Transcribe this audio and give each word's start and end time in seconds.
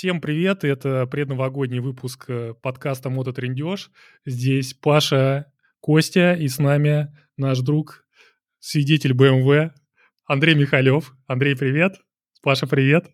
Всем 0.00 0.22
привет, 0.22 0.64
это 0.64 1.06
предновогодний 1.06 1.80
выпуск 1.80 2.24
э, 2.28 2.54
подкаста 2.54 3.10
«Мототрендеж». 3.10 3.90
Здесь 4.24 4.72
Паша, 4.72 5.52
Костя 5.80 6.32
и 6.32 6.48
с 6.48 6.58
нами 6.58 7.14
наш 7.36 7.58
друг, 7.58 8.06
свидетель 8.60 9.12
BMW 9.12 9.72
Андрей 10.24 10.54
Михалев. 10.54 11.12
Андрей, 11.26 11.54
привет. 11.54 12.00
Паша, 12.42 12.66
привет. 12.66 13.10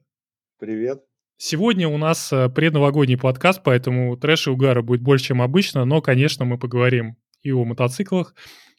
Привет. 0.61 1.03
Сегодня 1.39 1.89
у 1.89 1.99
нас 1.99 2.33
э, 2.33 2.49
предновогодний 2.51 3.19
подкаст, 3.19 3.63
поэтому 3.65 4.17
трэш 4.17 4.47
и 4.47 4.51
угара 4.51 4.81
будет 4.81 5.03
больше, 5.03 5.25
чем 5.25 5.43
обычно, 5.43 5.85
но, 5.85 6.01
конечно, 6.01 6.45
мы 6.45 6.57
поговорим 6.57 7.17
и 7.43 7.51
о 7.51 7.65
мотоциклах. 7.65 8.33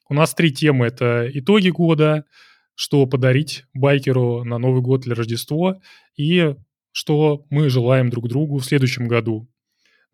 У 0.08 0.14
нас 0.14 0.34
три 0.34 0.54
темы. 0.54 0.88
Это 0.88 1.30
итоги 1.34 1.72
года, 1.72 2.24
что 2.74 3.06
подарить 3.06 3.66
байкеру 3.74 4.46
на 4.46 4.60
Новый 4.60 4.82
год 4.82 5.06
или 5.06 5.14
Рождество, 5.14 5.82
и 6.16 6.56
что 6.98 7.46
мы 7.52 7.70
желаем 7.70 8.10
друг 8.10 8.28
другу 8.28 8.58
в 8.58 8.66
следующем 8.66 9.08
году. 9.08 9.48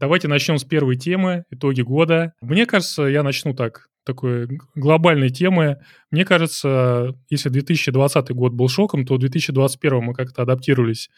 Давайте 0.01 0.27
начнем 0.27 0.57
с 0.57 0.65
первой 0.65 0.97
темы, 0.97 1.45
итоги 1.49 1.81
года. 1.81 2.33
Мне 2.41 2.65
кажется, 2.65 3.03
я 3.03 3.23
начну 3.23 3.53
так, 3.53 3.87
такой 4.03 4.49
глобальной 4.75 5.29
темы. 5.29 5.77
Мне 6.11 6.25
кажется, 6.25 7.17
если 7.29 7.47
2020 7.47 8.31
год 8.31 8.51
был 8.51 8.67
шоком, 8.67 9.05
то 9.05 9.15
в 9.15 9.19
2021 9.19 10.03
мы 10.03 10.13
как-то 10.13 10.41
адаптировались 10.41 11.09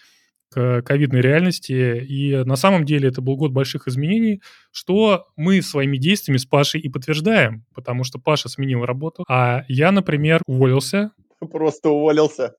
к 0.52 0.84
ковидной 0.84 1.22
реальности. 1.22 2.06
И 2.08 2.36
на 2.44 2.58
самом 2.58 2.86
деле 2.86 3.10
это 3.10 3.22
был 3.22 3.36
год 3.36 3.52
больших 3.52 3.88
изменений, 3.88 4.44
что 4.72 5.26
мы 5.36 5.64
своими 5.64 5.98
действиями 5.98 6.38
с 6.38 6.46
Пашей 6.46 6.80
и 6.80 6.90
подтверждаем, 6.90 7.66
потому 7.74 8.04
что 8.04 8.20
Паша 8.20 8.50
сменил 8.50 8.86
работу, 8.86 9.26
а 9.28 9.64
я, 9.68 9.92
например, 9.92 10.44
уволился. 10.46 11.10
Просто 11.40 11.90
уволился 11.90 12.54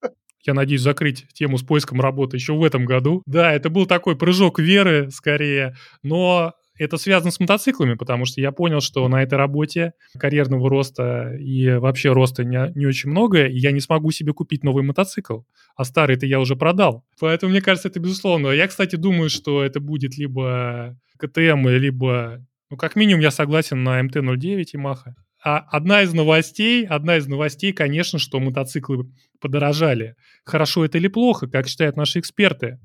я 0.46 0.54
надеюсь, 0.54 0.80
закрыть 0.82 1.26
тему 1.32 1.58
с 1.58 1.62
поиском 1.62 2.00
работы 2.00 2.36
еще 2.36 2.54
в 2.54 2.64
этом 2.64 2.84
году. 2.84 3.22
Да, 3.26 3.52
это 3.52 3.70
был 3.70 3.86
такой 3.86 4.16
прыжок 4.16 4.58
веры 4.58 5.10
скорее, 5.10 5.76
но 6.02 6.54
это 6.78 6.98
связано 6.98 7.30
с 7.30 7.40
мотоциклами, 7.40 7.94
потому 7.94 8.26
что 8.26 8.40
я 8.40 8.52
понял, 8.52 8.80
что 8.80 9.06
на 9.08 9.22
этой 9.22 9.34
работе 9.34 9.92
карьерного 10.18 10.68
роста 10.68 11.34
и 11.38 11.70
вообще 11.76 12.12
роста 12.12 12.44
не, 12.44 12.72
не 12.74 12.86
очень 12.86 13.10
много, 13.10 13.46
и 13.46 13.58
я 13.58 13.72
не 13.72 13.80
смогу 13.80 14.10
себе 14.10 14.32
купить 14.32 14.62
новый 14.62 14.84
мотоцикл, 14.84 15.40
а 15.74 15.84
старый-то 15.84 16.26
я 16.26 16.40
уже 16.40 16.56
продал. 16.56 17.04
Поэтому, 17.18 17.52
мне 17.52 17.62
кажется, 17.62 17.88
это 17.88 18.00
безусловно. 18.00 18.48
Я, 18.48 18.68
кстати, 18.68 18.96
думаю, 18.96 19.30
что 19.30 19.64
это 19.64 19.80
будет 19.80 20.18
либо 20.18 20.98
КТМ, 21.18 21.68
либо... 21.68 22.44
Ну, 22.68 22.76
как 22.76 22.96
минимум, 22.96 23.20
я 23.20 23.30
согласен 23.30 23.82
на 23.84 24.00
МТ-09 24.02 24.64
Yamaha. 24.74 25.14
А 25.46 25.58
одна 25.58 26.02
из 26.02 26.12
новостей, 26.12 26.84
одна 26.84 27.18
из 27.18 27.28
новостей, 27.28 27.72
конечно, 27.72 28.18
что 28.18 28.40
мотоциклы 28.40 29.08
подорожали. 29.40 30.16
Хорошо 30.44 30.84
это 30.84 30.98
или 30.98 31.06
плохо, 31.06 31.46
как 31.46 31.68
считают 31.68 31.96
наши 31.96 32.18
эксперты? 32.18 32.80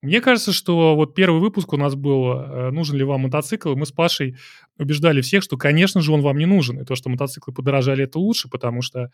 Мне 0.00 0.22
кажется, 0.22 0.54
что 0.54 0.96
вот 0.96 1.14
первый 1.14 1.42
выпуск 1.42 1.74
у 1.74 1.76
нас 1.76 1.94
был 1.94 2.32
э, 2.32 2.70
«Нужен 2.70 2.96
ли 2.96 3.04
вам 3.04 3.22
мотоцикл?» 3.22 3.72
и 3.72 3.76
мы 3.76 3.84
с 3.84 3.92
Пашей 3.92 4.38
убеждали 4.78 5.20
всех, 5.20 5.42
что, 5.42 5.58
конечно 5.58 6.00
же, 6.00 6.10
он 6.10 6.22
вам 6.22 6.38
не 6.38 6.46
нужен. 6.46 6.80
И 6.80 6.86
то, 6.86 6.94
что 6.94 7.10
мотоциклы 7.10 7.52
подорожали, 7.52 8.04
это 8.04 8.18
лучше, 8.18 8.48
потому 8.48 8.80
что 8.80 9.10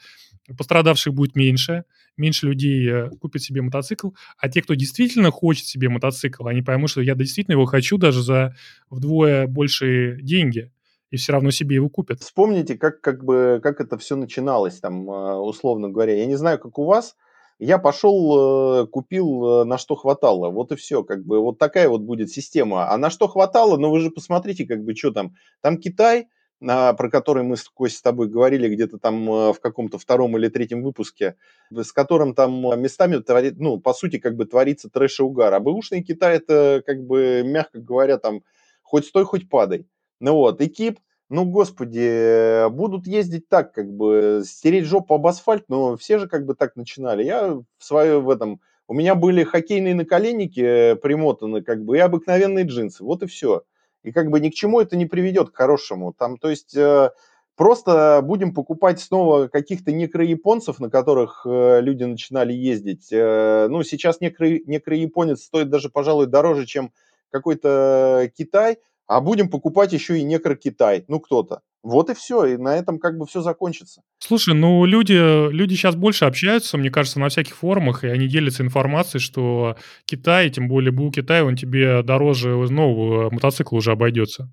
пострадавших 0.56 1.12
будет 1.12 1.34
меньше, 1.34 1.82
меньше 2.16 2.46
людей 2.46 2.88
э, 2.88 3.10
купят 3.20 3.42
себе 3.42 3.62
мотоцикл, 3.62 4.10
а 4.38 4.48
те, 4.48 4.62
кто 4.62 4.74
действительно 4.74 5.32
хочет 5.32 5.66
себе 5.66 5.88
мотоцикл, 5.88 6.46
они 6.46 6.62
поймут, 6.62 6.90
что 6.90 7.00
я 7.00 7.16
действительно 7.16 7.54
его 7.54 7.64
хочу 7.64 7.98
даже 7.98 8.22
за 8.22 8.54
вдвое 8.90 9.48
большие 9.48 10.22
деньги 10.22 10.70
и 11.12 11.18
все 11.18 11.32
равно 11.32 11.50
себе 11.50 11.76
его 11.76 11.90
купят. 11.90 12.20
Вспомните, 12.20 12.76
как, 12.76 13.02
как, 13.02 13.22
бы, 13.22 13.60
как 13.62 13.82
это 13.82 13.98
все 13.98 14.16
начиналось, 14.16 14.80
там, 14.80 15.08
э, 15.10 15.34
условно 15.36 15.90
говоря. 15.90 16.16
Я 16.16 16.24
не 16.24 16.36
знаю, 16.36 16.58
как 16.58 16.78
у 16.78 16.84
вас, 16.84 17.16
я 17.58 17.76
пошел, 17.76 18.84
э, 18.84 18.86
купил 18.86 19.60
э, 19.60 19.64
на 19.64 19.76
что 19.76 19.94
хватало. 19.94 20.48
Вот 20.48 20.72
и 20.72 20.76
все. 20.76 21.04
Как 21.04 21.22
бы 21.22 21.38
вот 21.40 21.58
такая 21.58 21.90
вот 21.90 22.00
будет 22.00 22.30
система. 22.30 22.90
А 22.90 22.96
на 22.96 23.10
что 23.10 23.28
хватало, 23.28 23.76
ну 23.76 23.90
вы 23.90 24.00
же 24.00 24.10
посмотрите, 24.10 24.66
как 24.66 24.82
бы 24.84 24.94
что 24.94 25.10
там. 25.10 25.34
Там 25.60 25.76
Китай, 25.76 26.28
на, 26.60 26.94
про 26.94 27.10
который 27.10 27.42
мы 27.42 27.58
с 27.58 27.68
Костей 27.68 27.98
с 27.98 28.02
тобой 28.02 28.28
говорили 28.28 28.74
где-то 28.74 28.96
там 28.96 29.26
в 29.26 29.58
каком-то 29.60 29.98
втором 29.98 30.38
или 30.38 30.48
третьем 30.48 30.82
выпуске, 30.82 31.36
с 31.70 31.92
которым 31.92 32.34
там 32.34 32.54
местами 32.80 33.18
творит, 33.18 33.58
ну, 33.58 33.78
по 33.78 33.92
сути, 33.92 34.18
как 34.18 34.36
бы 34.36 34.46
творится 34.46 34.88
трэш 34.88 35.20
и 35.20 35.22
угар. 35.24 35.52
А 35.52 35.60
бэушный 35.60 36.02
Китай 36.02 36.36
это, 36.36 36.82
как 36.86 37.04
бы, 37.04 37.42
мягко 37.44 37.80
говоря, 37.80 38.16
там, 38.16 38.40
хоть 38.80 39.04
стой, 39.04 39.26
хоть 39.26 39.50
падай. 39.50 39.86
Ну 40.22 40.34
вот, 40.34 40.60
и 40.60 40.68
Кип, 40.68 41.00
ну, 41.30 41.44
господи, 41.44 42.68
будут 42.68 43.08
ездить 43.08 43.48
так, 43.48 43.72
как 43.72 43.92
бы, 43.92 44.42
стереть 44.46 44.84
жопу 44.84 45.14
об 45.14 45.26
асфальт, 45.26 45.64
но 45.68 45.96
все 45.96 46.18
же 46.18 46.28
как 46.28 46.46
бы 46.46 46.54
так 46.54 46.76
начинали. 46.76 47.24
Я 47.24 47.54
в 47.54 47.64
свое 47.80 48.20
в 48.20 48.30
этом... 48.30 48.60
У 48.86 48.94
меня 48.94 49.16
были 49.16 49.42
хоккейные 49.42 49.96
наколенники 49.96 50.94
примотаны, 51.02 51.62
как 51.62 51.84
бы, 51.84 51.96
и 51.96 52.00
обыкновенные 52.00 52.64
джинсы. 52.64 53.02
Вот 53.02 53.24
и 53.24 53.26
все. 53.26 53.64
И 54.04 54.12
как 54.12 54.30
бы 54.30 54.38
ни 54.38 54.50
к 54.50 54.54
чему 54.54 54.80
это 54.80 54.96
не 54.96 55.06
приведет 55.06 55.50
к 55.50 55.56
хорошему. 55.56 56.12
Там, 56.12 56.38
то 56.38 56.50
есть, 56.50 56.76
э, 56.76 57.10
просто 57.56 58.20
будем 58.22 58.54
покупать 58.54 59.00
снова 59.00 59.48
каких-то 59.48 59.90
некрояпонцев, 59.90 60.78
на 60.78 60.88
которых 60.88 61.44
э, 61.44 61.80
люди 61.80 62.04
начинали 62.04 62.52
ездить. 62.52 63.08
Э, 63.10 63.66
ну, 63.68 63.82
сейчас 63.82 64.20
некро, 64.20 64.46
некрояпонец 64.66 65.42
стоит 65.42 65.68
даже, 65.68 65.88
пожалуй, 65.88 66.28
дороже, 66.28 66.64
чем 66.64 66.92
какой-то 67.32 68.30
Китай– 68.36 68.78
а 69.06 69.20
будем 69.20 69.48
покупать 69.48 69.92
еще 69.92 70.18
и 70.18 70.22
некро 70.22 70.54
Китай, 70.54 71.04
ну 71.08 71.20
кто-то. 71.20 71.60
Вот 71.82 72.10
и 72.10 72.14
все, 72.14 72.44
и 72.44 72.56
на 72.56 72.76
этом 72.76 72.98
как 72.98 73.18
бы 73.18 73.26
все 73.26 73.42
закончится. 73.42 74.02
Слушай, 74.18 74.54
ну 74.54 74.84
люди, 74.84 75.50
люди 75.50 75.74
сейчас 75.74 75.96
больше 75.96 76.26
общаются, 76.26 76.78
мне 76.78 76.90
кажется, 76.90 77.18
на 77.18 77.28
всяких 77.28 77.56
форумах, 77.56 78.04
и 78.04 78.08
они 78.08 78.28
делятся 78.28 78.62
информацией, 78.62 79.20
что 79.20 79.76
Китай, 80.04 80.48
тем 80.50 80.68
более 80.68 80.92
БУ 80.92 81.10
Китай, 81.10 81.42
он 81.42 81.56
тебе 81.56 82.02
дороже 82.02 82.50
нового 82.50 83.30
мотоцикла 83.30 83.76
уже 83.76 83.90
обойдется. 83.90 84.52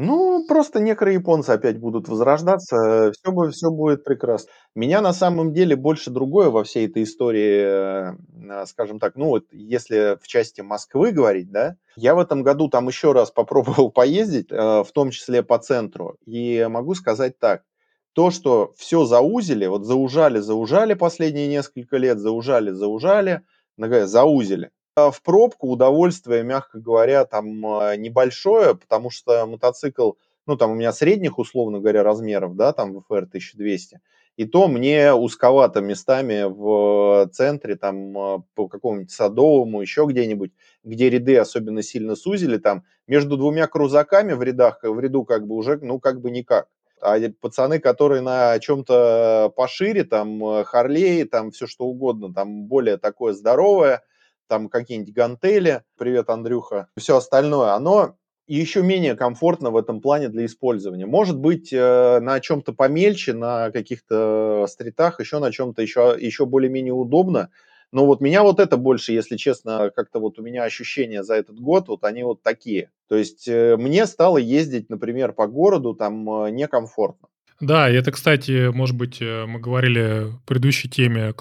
Ну, 0.00 0.46
просто 0.46 0.78
некро-японцы 0.78 1.50
опять 1.50 1.80
будут 1.80 2.06
возрождаться, 2.06 3.10
все 3.10 3.32
будет, 3.32 3.54
все 3.56 3.68
будет 3.68 4.04
прекрасно. 4.04 4.48
Меня 4.76 5.00
на 5.00 5.12
самом 5.12 5.52
деле 5.52 5.74
больше 5.74 6.10
другое 6.10 6.50
во 6.50 6.62
всей 6.62 6.86
этой 6.86 7.02
истории, 7.02 8.12
э, 8.12 8.66
скажем 8.66 9.00
так, 9.00 9.16
ну 9.16 9.26
вот 9.26 9.46
если 9.50 10.16
в 10.22 10.28
части 10.28 10.60
Москвы 10.60 11.10
говорить, 11.10 11.50
да, 11.50 11.74
я 11.96 12.14
в 12.14 12.20
этом 12.20 12.44
году 12.44 12.68
там 12.68 12.86
еще 12.86 13.10
раз 13.10 13.32
попробовал 13.32 13.90
поездить, 13.90 14.52
э, 14.52 14.84
в 14.84 14.92
том 14.94 15.10
числе 15.10 15.42
по 15.42 15.58
центру, 15.58 16.16
и 16.24 16.64
могу 16.70 16.94
сказать 16.94 17.36
так, 17.40 17.64
то, 18.12 18.30
что 18.30 18.74
все 18.76 19.04
заузили, 19.04 19.66
вот 19.66 19.84
заужали, 19.84 20.38
заужали 20.38 20.94
последние 20.94 21.48
несколько 21.48 21.96
лет, 21.96 22.20
заужали, 22.20 22.70
заужали, 22.70 23.42
заузили, 23.76 24.70
в 25.12 25.22
пробку 25.22 25.68
удовольствие, 25.68 26.42
мягко 26.42 26.78
говоря, 26.78 27.24
там 27.24 27.64
а, 27.66 27.96
небольшое, 27.96 28.74
потому 28.74 29.10
что 29.10 29.46
мотоцикл, 29.46 30.12
ну, 30.46 30.56
там 30.56 30.72
у 30.72 30.74
меня 30.74 30.92
средних, 30.92 31.38
условно 31.38 31.78
говоря, 31.80 32.02
размеров, 32.02 32.56
да, 32.56 32.72
там 32.72 32.96
VFR 32.96 33.24
1200, 33.24 34.00
и 34.36 34.44
то 34.44 34.68
мне 34.68 35.12
узковато 35.12 35.80
местами 35.80 36.44
в 36.46 37.28
центре, 37.32 37.76
там, 37.76 38.18
а, 38.18 38.42
по 38.54 38.68
какому-нибудь 38.68 39.10
Садовому, 39.10 39.80
еще 39.80 40.06
где-нибудь, 40.08 40.52
где 40.84 41.10
ряды 41.10 41.36
особенно 41.38 41.82
сильно 41.82 42.14
сузили, 42.14 42.58
там, 42.58 42.84
между 43.06 43.36
двумя 43.36 43.66
крузаками 43.66 44.32
в 44.32 44.42
рядах, 44.42 44.80
в 44.82 45.00
ряду 45.00 45.24
как 45.24 45.46
бы 45.46 45.54
уже, 45.54 45.78
ну, 45.82 45.98
как 45.98 46.20
бы 46.20 46.30
никак. 46.30 46.68
А 47.00 47.16
пацаны, 47.40 47.78
которые 47.78 48.22
на 48.22 48.58
чем-то 48.58 49.52
пошире, 49.56 50.04
там, 50.04 50.64
Харлей, 50.64 51.24
там, 51.24 51.52
все 51.52 51.66
что 51.66 51.84
угодно, 51.86 52.34
там, 52.34 52.64
более 52.66 52.96
такое 52.96 53.32
здоровое– 53.32 54.02
там 54.48 54.68
какие-нибудь 54.68 55.14
гантели, 55.14 55.82
привет, 55.96 56.30
Андрюха, 56.30 56.88
все 56.96 57.18
остальное, 57.18 57.74
оно 57.74 58.16
еще 58.48 58.82
менее 58.82 59.14
комфортно 59.14 59.70
в 59.70 59.76
этом 59.76 60.00
плане 60.00 60.28
для 60.28 60.46
использования. 60.46 61.06
Может 61.06 61.38
быть, 61.38 61.72
э, 61.72 62.18
на 62.20 62.40
чем-то 62.40 62.72
помельче, 62.72 63.34
на 63.34 63.70
каких-то 63.70 64.66
стритах, 64.68 65.20
еще 65.20 65.38
на 65.38 65.52
чем-то 65.52 65.82
еще, 65.82 66.16
еще 66.18 66.46
более-менее 66.46 66.94
удобно. 66.94 67.50
Но 67.92 68.06
вот 68.06 68.20
меня 68.20 68.42
вот 68.42 68.58
это 68.58 68.76
больше, 68.76 69.12
если 69.12 69.36
честно, 69.36 69.90
как-то 69.94 70.18
вот 70.18 70.38
у 70.38 70.42
меня 70.42 70.64
ощущения 70.64 71.22
за 71.22 71.34
этот 71.34 71.58
год, 71.60 71.88
вот 71.88 72.04
они 72.04 72.22
вот 72.22 72.42
такие. 72.42 72.90
То 73.08 73.16
есть 73.16 73.46
э, 73.48 73.76
мне 73.76 74.06
стало 74.06 74.38
ездить, 74.38 74.88
например, 74.88 75.32
по 75.32 75.46
городу 75.46 75.94
там 75.94 76.44
э, 76.44 76.50
некомфортно. 76.50 77.28
Да, 77.60 77.90
и 77.90 77.94
это, 77.94 78.12
кстати, 78.12 78.70
может 78.70 78.94
быть, 78.96 79.20
э, 79.20 79.44
мы 79.46 79.58
говорили 79.58 80.30
в 80.30 80.44
предыдущей 80.46 80.88
теме, 80.88 81.34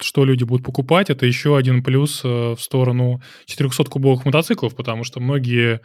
что 0.00 0.24
люди 0.24 0.44
будут 0.44 0.64
покупать. 0.64 1.10
Это 1.10 1.26
еще 1.26 1.58
один 1.58 1.82
плюс 1.82 2.22
э, 2.24 2.28
в 2.28 2.58
сторону 2.58 3.20
400-кубовых 3.46 4.22
мотоциклов, 4.24 4.74
потому 4.74 5.04
что 5.04 5.20
многие 5.20 5.80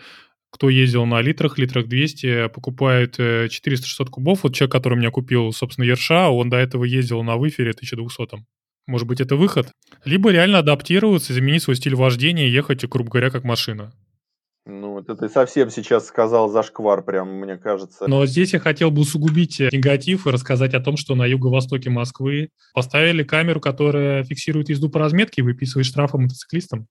кто 0.52 0.70
ездил 0.70 1.06
на 1.08 1.20
литрах, 1.20 1.58
литрах 1.58 1.88
200, 1.88 2.50
покупает 2.50 3.20
400-600 3.20 3.50
э, 3.50 4.06
кубов. 4.06 4.44
Вот 4.44 4.54
человек, 4.54 4.72
который 4.72 5.00
меня 5.00 5.10
купил, 5.10 5.52
собственно, 5.52 5.86
Ерша, 5.86 6.30
он 6.30 6.50
до 6.50 6.58
этого 6.58 6.84
ездил 6.84 7.24
на 7.24 7.38
выфере 7.38 7.72
1200. 7.72 8.46
Может 8.86 9.08
быть, 9.08 9.20
это 9.20 9.36
выход? 9.36 9.72
Либо 10.06 10.30
реально 10.32 10.60
адаптироваться, 10.60 11.34
изменить 11.34 11.64
свой 11.64 11.76
стиль 11.76 11.96
вождения 11.96 12.48
и 12.48 12.52
ехать, 12.52 12.86
грубо 12.88 13.10
говоря, 13.10 13.32
как 13.32 13.44
машина. 13.44 13.94
Ну, 14.66 15.00
это 15.00 15.16
ты 15.16 15.28
совсем 15.28 15.70
сейчас 15.70 16.08
сказал 16.08 16.48
зашквар, 16.48 17.04
прям, 17.04 17.28
мне 17.40 17.58
кажется. 17.58 18.08
Но 18.08 18.26
здесь 18.26 18.54
я 18.54 18.60
хотел 18.60 18.92
бы 18.92 19.02
усугубить 19.02 19.60
негатив 19.60 20.26
и 20.26 20.30
рассказать 20.30 20.74
о 20.74 20.80
том, 20.80 20.96
что 20.96 21.16
на 21.16 21.26
юго-востоке 21.26 21.90
Москвы 21.90 22.50
поставили 22.74 23.24
камеру, 23.24 23.60
которая 23.60 24.24
фиксирует 24.24 24.70
езду 24.70 24.90
по 24.90 25.00
разметке 25.00 25.42
и 25.42 25.44
выписывает 25.44 25.86
штрафы 25.86 26.18
мотоциклистам. 26.18 26.88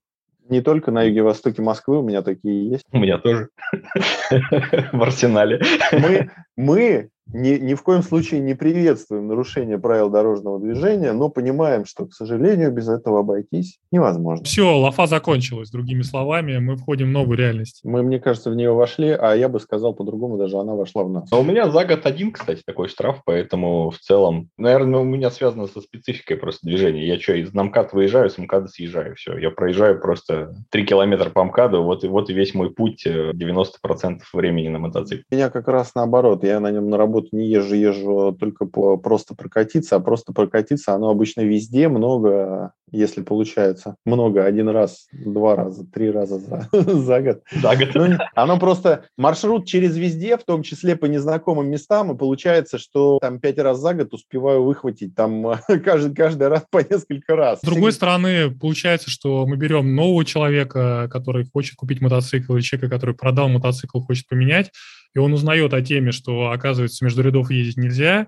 Не 0.49 0.61
только 0.61 0.91
на 0.91 1.03
юге-востоке 1.03 1.61
Москвы, 1.61 1.99
у 1.99 2.03
меня 2.03 2.21
такие 2.21 2.69
есть. 2.69 2.83
У 2.91 2.99
меня 2.99 3.17
тоже. 3.17 3.49
В 4.91 5.01
арсенале. 5.01 5.61
Мы, 5.93 6.29
мы 6.55 7.09
ни, 7.31 7.57
ни 7.57 7.73
в 7.73 7.83
коем 7.83 8.03
случае 8.03 8.41
не 8.41 8.53
приветствуем 8.53 9.27
нарушение 9.27 9.79
правил 9.79 10.09
дорожного 10.09 10.59
движения, 10.59 11.13
но 11.13 11.29
понимаем, 11.29 11.85
что, 11.85 12.05
к 12.05 12.13
сожалению, 12.13 12.71
без 12.71 12.89
этого 12.89 13.21
обойтись 13.21 13.79
невозможно. 13.91 14.45
Все, 14.45 14.77
лафа 14.77 15.07
закончилась, 15.07 15.71
другими 15.71 16.01
словами, 16.01 16.57
мы 16.57 16.75
входим 16.75 17.07
в 17.07 17.11
новую 17.11 17.37
реальность. 17.37 17.81
Мы, 17.83 18.03
мне 18.03 18.19
кажется, 18.19 18.51
в 18.51 18.55
нее 18.55 18.71
вошли, 18.71 19.09
а 19.09 19.33
я 19.33 19.49
бы 19.49 19.59
сказал 19.59 19.93
по-другому, 19.93 20.37
даже 20.37 20.57
она 20.57 20.73
вошла 20.73 21.03
в 21.03 21.09
нас. 21.09 21.31
А 21.31 21.39
у 21.39 21.43
меня 21.43 21.69
за 21.69 21.85
год 21.85 22.05
один, 22.05 22.31
кстати, 22.31 22.61
такой 22.65 22.87
штраф, 22.87 23.21
поэтому 23.25 23.89
в 23.89 23.97
целом, 23.99 24.49
наверное, 24.57 24.99
у 24.99 25.05
меня 25.05 25.31
связано 25.31 25.67
со 25.67 25.81
спецификой 25.81 26.37
просто 26.37 26.67
движения. 26.67 27.07
Я 27.07 27.19
что, 27.19 27.33
из 27.33 27.53
МКАД 27.53 27.93
выезжаю, 27.93 28.29
с 28.29 28.37
МКАДа 28.37 28.67
съезжаю, 28.67 29.15
все. 29.15 29.37
Я 29.37 29.49
проезжаю 29.49 29.99
просто 29.99 30.53
3 30.69 30.85
километра 30.85 31.29
по 31.29 31.43
МКАДу, 31.43 31.83
вот 31.83 32.03
и, 32.03 32.07
вот 32.07 32.29
и 32.29 32.33
весь 32.33 32.53
мой 32.53 32.71
путь 32.71 33.07
90% 33.07 33.63
э, 33.85 34.17
времени 34.33 34.67
на 34.67 34.79
мотоцикле. 34.79 35.25
У 35.31 35.35
меня 35.35 35.49
как 35.49 35.67
раз 35.67 35.95
наоборот, 35.95 36.43
я 36.43 36.59
на 36.59 36.69
нем 36.69 36.89
на 36.89 36.97
работу 36.97 37.12
не 37.33 37.47
езжу, 37.47 37.75
езжу 37.75 38.35
только 38.39 38.65
по, 38.65 38.97
просто 38.97 39.35
прокатиться, 39.35 39.95
а 39.95 39.99
просто 39.99 40.33
прокатиться, 40.33 40.93
оно 40.93 41.09
обычно 41.09 41.41
везде 41.41 41.87
много, 41.89 42.73
если 42.93 43.23
получается, 43.23 43.95
много, 44.05 44.45
один 44.45 44.69
раз, 44.69 45.07
два 45.11 45.55
раза, 45.55 45.83
три 45.85 46.11
раза 46.11 46.37
за, 46.37 46.69
за 46.71 47.21
год. 47.21 47.41
За 47.51 47.75
год. 47.75 47.89
Ну, 47.95 48.17
оно 48.35 48.59
просто, 48.59 49.05
маршрут 49.17 49.67
через 49.67 49.97
везде, 49.97 50.37
в 50.37 50.43
том 50.43 50.61
числе 50.61 50.95
по 50.95 51.05
незнакомым 51.07 51.69
местам, 51.69 52.11
и 52.11 52.17
получается, 52.17 52.77
что 52.77 53.17
там 53.19 53.39
пять 53.39 53.57
раз 53.57 53.79
за 53.79 53.95
год 53.95 54.13
успеваю 54.13 54.63
выхватить 54.63 55.15
там 55.15 55.53
каждый, 55.83 56.13
каждый 56.13 56.47
раз 56.47 56.65
по 56.69 56.77
несколько 56.77 57.35
раз. 57.35 57.59
С 57.59 57.65
другой 57.65 57.91
стороны, 57.91 58.51
получается, 58.51 59.09
что 59.09 59.47
мы 59.47 59.57
берем 59.57 59.95
нового 59.95 60.23
человека, 60.23 61.09
который 61.11 61.45
хочет 61.51 61.75
купить 61.75 61.99
мотоцикл, 61.99 62.53
или 62.53 62.61
человека, 62.61 62.95
который 62.95 63.15
продал 63.15 63.49
мотоцикл, 63.49 64.01
хочет 64.01 64.27
поменять, 64.27 64.71
и 65.15 65.19
он 65.19 65.33
узнает 65.33 65.73
о 65.73 65.81
теме, 65.81 66.11
что, 66.11 66.51
оказывается, 66.51 67.03
между 67.03 67.23
рядов 67.23 67.49
ездить 67.49 67.77
нельзя, 67.77 68.27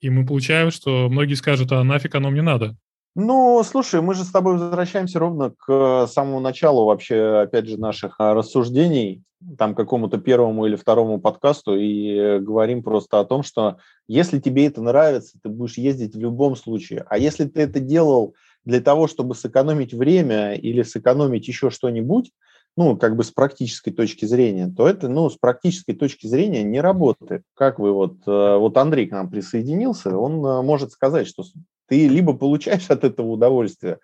и 0.00 0.10
мы 0.10 0.24
получаем, 0.24 0.70
что 0.70 1.08
многие 1.08 1.34
скажут, 1.34 1.72
а 1.72 1.82
нафиг 1.82 2.14
оно 2.14 2.30
мне 2.30 2.42
надо. 2.42 2.76
Ну, 3.16 3.62
слушай, 3.62 4.00
мы 4.00 4.14
же 4.14 4.24
с 4.24 4.30
тобой 4.30 4.54
возвращаемся 4.54 5.20
ровно 5.20 5.54
к 5.56 6.08
самому 6.08 6.40
началу 6.40 6.84
вообще, 6.84 7.42
опять 7.42 7.68
же, 7.68 7.78
наших 7.78 8.16
а, 8.18 8.34
рассуждений, 8.34 9.22
там, 9.56 9.76
какому-то 9.76 10.18
первому 10.18 10.66
или 10.66 10.74
второму 10.74 11.20
подкасту, 11.20 11.76
и 11.76 12.40
говорим 12.40 12.82
просто 12.82 13.20
о 13.20 13.24
том, 13.24 13.44
что 13.44 13.76
если 14.08 14.40
тебе 14.40 14.66
это 14.66 14.82
нравится, 14.82 15.38
ты 15.40 15.48
будешь 15.48 15.78
ездить 15.78 16.16
в 16.16 16.18
любом 16.18 16.56
случае. 16.56 17.04
А 17.08 17.16
если 17.16 17.44
ты 17.44 17.60
это 17.60 17.78
делал 17.78 18.34
для 18.64 18.80
того, 18.80 19.06
чтобы 19.06 19.36
сэкономить 19.36 19.94
время 19.94 20.54
или 20.54 20.82
сэкономить 20.82 21.46
еще 21.46 21.70
что-нибудь, 21.70 22.32
ну, 22.76 22.96
как 22.96 23.14
бы 23.14 23.22
с 23.22 23.30
практической 23.30 23.92
точки 23.92 24.24
зрения, 24.24 24.72
то 24.76 24.88
это, 24.88 25.08
ну, 25.08 25.30
с 25.30 25.36
практической 25.36 25.92
точки 25.92 26.26
зрения 26.26 26.64
не 26.64 26.80
работает. 26.80 27.44
Как 27.54 27.78
вы 27.78 27.92
вот, 27.92 28.16
э, 28.26 28.56
вот 28.56 28.76
Андрей 28.76 29.06
к 29.06 29.12
нам 29.12 29.30
присоединился, 29.30 30.18
он 30.18 30.44
э, 30.44 30.62
может 30.62 30.90
сказать, 30.90 31.28
что 31.28 31.44
ты 31.88 32.08
либо 32.08 32.34
получаешь 32.34 32.90
от 32.90 33.04
этого 33.04 33.28
удовольствие, 33.28 33.98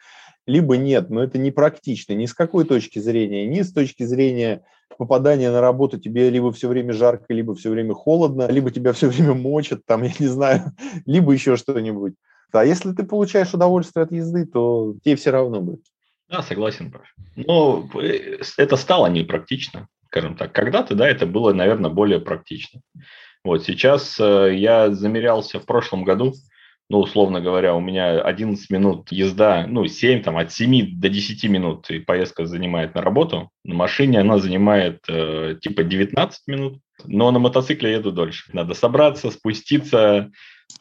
либо 0.47 0.77
нет, 0.77 1.11
но 1.11 1.23
это 1.23 1.39
не 1.39 1.51
практично 1.51 2.13
ни 2.15 2.27
с 2.27 2.35
какой 2.35 2.65
точки 2.65 2.99
зрения, 2.99 3.47
ни 3.47 3.63
с 3.63 3.73
точки 3.73 4.03
зрения 4.05 4.63
попадания 4.99 5.51
на 5.51 5.61
работу 5.61 5.99
тебе 5.99 6.31
либо 6.31 6.53
все 6.53 6.69
время 6.69 6.93
жарко, 6.93 7.33
либо 7.33 7.55
все 7.55 7.71
время 7.71 7.95
холодно, 7.95 8.47
либо 8.51 8.71
тебя 8.71 8.93
все 8.93 9.09
время 9.09 9.35
мочат, 9.35 9.85
там, 9.87 10.03
я 10.03 10.13
не 10.19 10.27
знаю, 10.27 10.73
либо 11.07 11.33
еще 11.33 11.57
что-нибудь. 11.57 12.15
А 12.53 12.65
если 12.65 12.93
ты 12.93 13.05
получаешь 13.05 13.55
удовольствие 13.55 14.05
от 14.05 14.13
езды, 14.13 14.45
то 14.45 14.95
тебе 15.05 15.17
все 15.17 15.31
равно 15.31 15.61
будет. 15.61 15.83
Да, 16.29 16.43
согласен, 16.43 16.91
Паш. 16.91 17.15
Но 17.37 17.89
э, 17.95 18.39
это 18.57 18.77
стало 18.77 19.07
непрактично, 19.07 19.89
скажем 20.07 20.37
так. 20.37 20.53
Когда-то, 20.53 20.95
да, 20.95 21.09
это 21.09 21.27
было, 21.27 21.53
наверное, 21.53 21.91
более 21.91 22.21
практично. 22.21 22.81
Вот 23.45 23.65
сейчас 23.65 24.19
э, 24.21 24.55
я 24.55 24.91
замерялся 24.91 25.59
в 25.59 25.67
прошлом 25.67 26.05
году, 26.05 26.35
ну, 26.91 26.99
условно 26.99 27.41
говоря, 27.41 27.77
у 27.77 27.81
меня 27.81 28.21
11 28.21 28.69
минут 28.69 29.13
езда, 29.13 29.65
ну, 29.69 29.87
7, 29.87 30.23
там, 30.23 30.37
от 30.37 30.53
7 30.53 30.99
до 30.99 31.09
10 31.09 31.45
минут 31.45 31.89
и 31.89 32.01
поездка 32.01 32.47
занимает 32.47 32.97
на 32.97 33.01
работу. 33.01 33.49
На 33.65 33.77
машине 33.77 34.21
она 34.21 34.39
занимает 34.39 34.99
э, 35.09 35.55
типа 35.63 35.85
19 35.85 36.41
минут, 36.49 36.81
но 37.05 37.31
на 37.31 37.39
мотоцикле 37.39 37.93
еду 37.93 38.11
дольше. 38.11 38.51
Надо 38.53 38.75
собраться, 38.75 39.31
спуститься, 39.31 40.33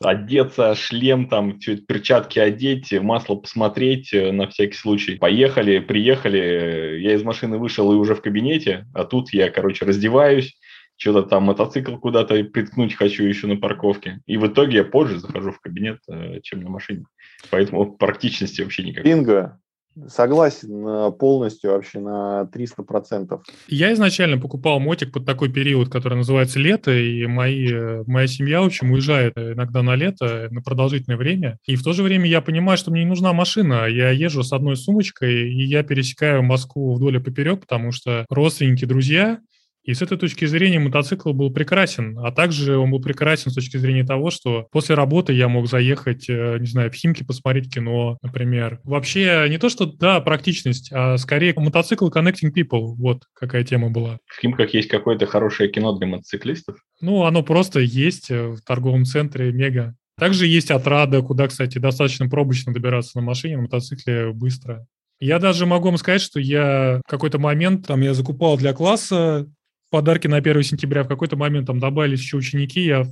одеться, 0.02 0.74
шлем 0.74 1.30
там, 1.30 1.60
перчатки 1.60 2.40
одеть, 2.40 2.92
масло 2.92 3.36
посмотреть 3.36 4.12
э, 4.12 4.32
на 4.32 4.48
всякий 4.48 4.78
случай. 4.78 5.16
Поехали, 5.16 5.78
приехали, 5.78 7.02
я 7.02 7.14
из 7.14 7.22
машины 7.22 7.60
вышел 7.60 7.92
и 7.92 7.96
уже 7.96 8.16
в 8.16 8.24
кабинете, 8.24 8.88
а 8.96 9.06
тут 9.06 9.32
я, 9.32 9.52
короче, 9.52 9.86
раздеваюсь, 9.86 10.58
что-то 11.00 11.24
там 11.24 11.44
мотоцикл 11.44 11.96
куда-то 11.96 12.44
приткнуть 12.44 12.94
хочу 12.94 13.24
еще 13.24 13.48
на 13.48 13.56
парковке. 13.56 14.20
И 14.26 14.36
в 14.36 14.46
итоге 14.48 14.80
я 14.80 14.84
позже 14.84 15.20
захожу 15.20 15.52
в 15.52 15.62
кабинет, 15.62 16.00
э, 16.10 16.42
чем 16.44 16.62
на 16.62 16.70
машине. 16.70 17.06
Поэтому 17.50 17.94
практичности 17.94 18.62
вообще 18.62 18.84
никакой. 18.84 19.10
Бинго. 19.10 19.60
Согласен 20.08 20.86
э, 20.86 21.12
полностью 21.14 21.72
вообще 21.72 22.00
на 22.00 22.50
300%. 22.54 23.40
Я 23.70 23.94
изначально 23.94 24.38
покупал 24.38 24.82
мотик 24.82 25.14
под 25.14 25.26
такой 25.26 25.50
период, 25.50 25.90
который 25.90 26.16
называется 26.16 26.60
лето, 26.60 26.92
и 26.92 27.26
мои, 27.28 27.72
э, 27.72 28.04
моя 28.06 28.28
семья, 28.28 28.62
в 28.62 28.66
общем, 28.66 28.92
уезжает 28.92 29.38
иногда 29.38 29.82
на 29.82 29.96
лето, 29.96 30.50
на 30.52 30.62
продолжительное 30.62 31.18
время. 31.18 31.60
И 31.66 31.78
в 31.78 31.84
то 31.84 31.94
же 31.94 32.04
время 32.04 32.28
я 32.28 32.42
понимаю, 32.42 32.78
что 32.78 32.92
мне 32.92 33.04
не 33.04 33.10
нужна 33.10 33.32
машина. 33.32 33.86
Я 33.86 34.10
езжу 34.10 34.44
с 34.44 34.52
одной 34.52 34.76
сумочкой, 34.76 35.50
и 35.50 35.64
я 35.64 35.84
пересекаю 35.84 36.44
Москву 36.44 36.94
вдоль 36.94 37.16
и 37.16 37.20
поперек, 37.20 37.62
потому 37.62 37.94
что 37.94 38.26
родственники, 38.30 38.84
друзья, 38.84 39.40
и 39.84 39.94
с 39.94 40.02
этой 40.02 40.18
точки 40.18 40.46
зрения 40.46 40.80
мотоцикл 40.80 41.34
был 41.34 41.52
прекрасен, 41.52 42.18
а 42.20 42.32
также 42.32 42.78
он 42.78 42.92
был 42.92 43.02
прекрасен 43.02 43.52
с 43.52 43.56
точки 43.56 43.78
зрения 43.78 44.04
того, 44.04 44.30
что 44.30 44.68
после 44.72 44.96
работы 44.96 45.34
я 45.34 45.48
мог 45.48 45.68
заехать, 45.68 46.30
э, 46.30 46.58
не 46.60 46.68
знаю, 46.68 46.92
в 46.92 46.96
Химки 46.96 47.24
посмотреть 47.24 47.74
кино, 47.74 48.18
например. 48.22 48.80
Вообще 48.84 49.48
не 49.50 49.58
то, 49.58 49.70
что, 49.70 49.86
да, 49.86 50.20
практичность, 50.22 50.92
а 50.92 51.18
скорее 51.18 51.54
мотоцикл 51.56 52.10
connecting 52.10 52.54
people, 52.56 52.94
вот 52.98 53.24
какая 53.34 53.64
тема 53.64 53.90
была. 53.90 54.20
В 54.26 54.42
Химках 54.42 54.74
есть 54.74 54.90
какое-то 54.90 55.26
хорошее 55.26 55.70
кино 55.70 55.98
для 55.98 56.08
мотоциклистов? 56.08 56.78
Ну, 57.02 57.24
оно 57.24 57.44
просто 57.44 57.80
есть 57.80 58.30
э, 58.30 58.50
в 58.50 58.62
торговом 58.62 59.06
центре, 59.06 59.52
мега. 59.52 59.96
Также 60.20 60.48
есть 60.48 60.70
отрада, 60.70 61.22
куда, 61.22 61.48
кстати, 61.48 61.78
достаточно 61.78 62.28
пробочно 62.28 62.74
добираться 62.74 63.18
на 63.18 63.24
машине, 63.24 63.56
на 63.56 63.64
мотоцикле 63.64 64.34
быстро. 64.34 64.86
Я 65.22 65.40
даже 65.40 65.66
могу 65.66 65.88
вам 65.88 65.98
сказать, 65.98 66.22
что 66.22 66.40
я 66.40 67.02
в 67.06 67.10
какой-то 67.10 67.40
момент, 67.40 67.88
там, 67.88 68.02
я 68.02 68.14
закупал 68.14 68.58
для 68.58 68.74
класса 68.74 69.48
подарки 69.90 70.28
на 70.28 70.38
1 70.38 70.64
сентября. 70.64 71.04
В 71.04 71.08
какой-то 71.08 71.36
момент 71.38 71.68
там 71.68 71.80
добавились 71.80 72.22
еще 72.22 72.38
ученики. 72.38 72.82
Я 72.82 73.04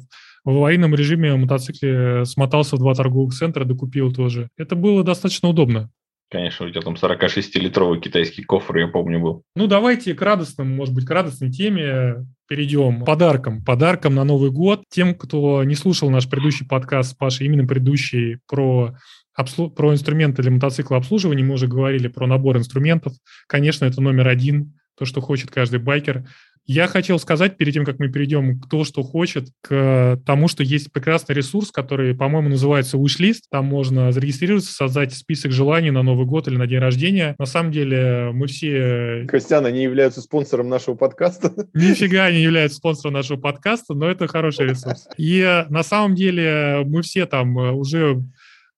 в 0.43 0.49
аварийном 0.49 0.95
режиме 0.95 1.35
мотоцикле 1.35 2.25
смотался 2.25 2.75
в 2.75 2.79
два 2.79 2.93
торговых 2.93 3.33
центра, 3.33 3.65
докупил 3.65 4.13
тоже. 4.13 4.49
Это 4.57 4.75
было 4.75 5.03
достаточно 5.03 5.49
удобно. 5.49 5.89
Конечно, 6.29 6.65
у 6.65 6.69
тебя 6.69 6.81
там 6.81 6.95
46-литровый 6.95 8.01
китайский 8.01 8.43
кофр, 8.43 8.77
я 8.77 8.87
помню, 8.87 9.19
был. 9.19 9.43
Ну, 9.55 9.67
давайте 9.67 10.13
к 10.13 10.21
радостным, 10.21 10.69
может 10.75 10.93
быть, 10.93 11.05
к 11.05 11.09
радостной 11.09 11.51
теме 11.51 12.25
перейдем. 12.49 13.05
Подарком. 13.05 13.63
Подарком 13.63 14.15
на 14.15 14.25
Новый 14.25 14.51
год. 14.51 14.83
Тем, 14.89 15.15
кто 15.15 15.63
не 15.63 15.75
слушал 15.75 16.09
наш 16.09 16.29
предыдущий 16.29 16.67
подкаст 16.67 17.11
с 17.11 17.13
Пашей, 17.13 17.45
именно 17.45 17.65
предыдущий 17.65 18.39
про 18.45 18.95
обслу... 19.33 19.69
про 19.69 19.93
инструменты 19.93 20.41
для 20.41 20.51
мотоцикла 20.51 20.97
обслуживания, 20.97 21.43
мы 21.43 21.53
уже 21.53 21.67
говорили 21.67 22.09
про 22.09 22.27
набор 22.27 22.57
инструментов. 22.57 23.13
Конечно, 23.47 23.85
это 23.85 24.01
номер 24.01 24.27
один, 24.27 24.77
то, 24.97 25.05
что 25.05 25.21
хочет 25.21 25.49
каждый 25.49 25.79
байкер. 25.79 26.27
Я 26.67 26.87
хотел 26.87 27.17
сказать, 27.17 27.55
перед 27.55 27.73
тем, 27.73 27.85
как 27.85 27.97
мы 27.97 28.09
перейдем 28.09 28.59
кто 28.59 28.83
что 28.83 29.01
хочет, 29.01 29.47
к 29.61 30.19
тому, 30.25 30.49
что 30.49 30.63
есть 30.63 30.91
прекрасный 30.91 31.33
ресурс, 31.33 31.71
который, 31.71 32.13
по-моему, 32.13 32.49
называется 32.49 32.97
Wishlist. 32.97 33.43
Там 33.49 33.65
можно 33.65 34.11
зарегистрироваться, 34.11 34.73
создать 34.73 35.13
список 35.13 35.53
желаний 35.53 35.91
на 35.91 36.03
Новый 36.03 36.25
год 36.25 36.49
или 36.49 36.57
на 36.57 36.67
день 36.67 36.79
рождения. 36.79 37.35
На 37.39 37.45
самом 37.45 37.71
деле 37.71 38.31
мы 38.33 38.47
все... 38.47 39.25
Костян, 39.29 39.65
они 39.65 39.81
являются 39.81 40.21
спонсором 40.21 40.67
нашего 40.67 40.95
подкаста. 40.95 41.53
Нифига 41.73 42.25
они 42.25 42.41
являются 42.41 42.79
спонсором 42.79 43.13
нашего 43.13 43.39
подкаста, 43.39 43.93
но 43.93 44.09
это 44.09 44.27
хороший 44.27 44.67
ресурс. 44.67 45.07
И 45.15 45.65
на 45.69 45.83
самом 45.83 46.15
деле 46.15 46.83
мы 46.85 47.01
все 47.01 47.25
там 47.27 47.55
уже 47.55 48.21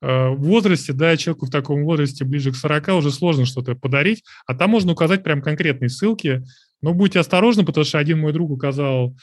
э, 0.02 0.30
в 0.30 0.44
возрасте, 0.44 0.94
да, 0.94 1.18
человеку 1.18 1.48
в 1.48 1.52
таком 1.52 1.84
возрасте 1.86 2.24
ближе 2.24 2.52
к 2.52 2.56
40 2.56 2.90
уже 2.90 3.10
сложно 3.10 3.46
что-то 3.46 3.74
подарить, 3.74 4.24
а 4.46 4.54
там 4.54 4.70
можно 4.70 4.92
указать 4.92 5.24
прям 5.24 5.42
конкретные 5.42 5.90
ссылки, 5.90 6.44
но 6.82 6.94
будьте 6.94 7.20
осторожны, 7.20 7.66
потому 7.66 7.86
что 7.86 8.00
один 8.00 8.20
мой 8.20 8.34
друг 8.34 8.52
указал 8.52 9.16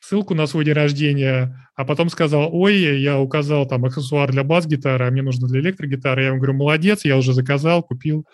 ссылку 0.00 0.34
на 0.34 0.46
свой 0.46 0.64
день 0.64 0.74
рождения, 0.74 1.68
а 1.74 1.84
потом 1.84 2.10
сказал, 2.10 2.48
ой, 2.52 3.00
я 3.00 3.18
указал 3.18 3.66
там 3.66 3.84
аксессуар 3.84 4.30
для 4.30 4.44
бас-гитары, 4.44 5.06
а 5.06 5.10
мне 5.10 5.22
нужно 5.22 5.48
для 5.48 5.60
электрогитары. 5.60 6.22
Я 6.22 6.28
ему 6.28 6.38
говорю, 6.38 6.54
молодец, 6.54 7.04
я 7.04 7.16
уже 7.16 7.32
заказал, 7.32 7.82
купил. 7.82 8.26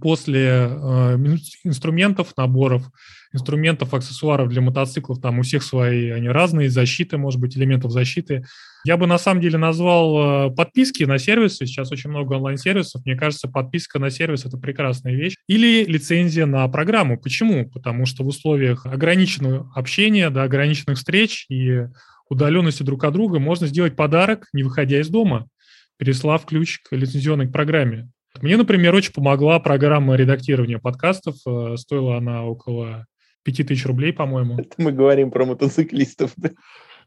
После 0.00 0.68
э, 0.70 1.16
инструментов, 1.64 2.32
наборов, 2.38 2.90
инструментов, 3.34 3.92
аксессуаров 3.92 4.48
для 4.48 4.62
мотоциклов, 4.62 5.20
там 5.20 5.38
у 5.38 5.42
всех 5.42 5.62
свои, 5.62 6.08
они 6.08 6.28
разные, 6.28 6.70
защиты, 6.70 7.18
может 7.18 7.38
быть, 7.38 7.56
элементов 7.56 7.92
защиты. 7.92 8.46
Я 8.86 8.96
бы 8.96 9.06
на 9.06 9.18
самом 9.18 9.42
деле 9.42 9.58
назвал 9.58 10.48
э, 10.48 10.54
подписки 10.54 11.04
на 11.04 11.18
сервисы, 11.18 11.66
сейчас 11.66 11.92
очень 11.92 12.08
много 12.08 12.34
онлайн-сервисов, 12.34 13.04
мне 13.04 13.14
кажется, 13.14 13.46
подписка 13.46 13.98
на 13.98 14.08
сервис– 14.08 14.44
это 14.46 14.56
прекрасная 14.56 15.14
вещь. 15.14 15.34
Или 15.48 15.84
лицензия 15.84 16.46
на 16.46 16.66
программу. 16.68 17.18
Почему? 17.18 17.68
Потому 17.68 18.06
что 18.06 18.24
в 18.24 18.28
условиях 18.28 18.86
ограниченного 18.86 19.70
общения, 19.74 20.30
да, 20.30 20.44
ограниченных 20.44 20.96
встреч 20.96 21.44
и 21.50 21.88
удаленности 22.28 22.82
друг 22.82 23.04
от 23.04 23.12
друга 23.12 23.38
можно 23.38 23.66
сделать 23.66 23.96
подарок, 23.96 24.48
не 24.52 24.62
выходя 24.62 25.00
из 25.00 25.08
дома, 25.08 25.48
переслав 25.96 26.44
ключ 26.44 26.80
к 26.80 26.94
лицензионной 26.94 27.48
программе. 27.48 28.08
Мне, 28.42 28.56
например, 28.56 28.94
очень 28.94 29.12
помогла 29.12 29.58
программа 29.60 30.14
редактирования 30.14 30.78
подкастов. 30.78 31.36
Э, 31.46 31.76
стоила 31.76 32.18
она 32.18 32.44
около 32.44 33.06
5000 33.44 33.86
рублей, 33.86 34.12
по-моему. 34.12 34.54
Это 34.58 34.74
мы 34.78 34.92
говорим 34.92 35.30
про 35.30 35.46
мотоциклистов. 35.46 36.32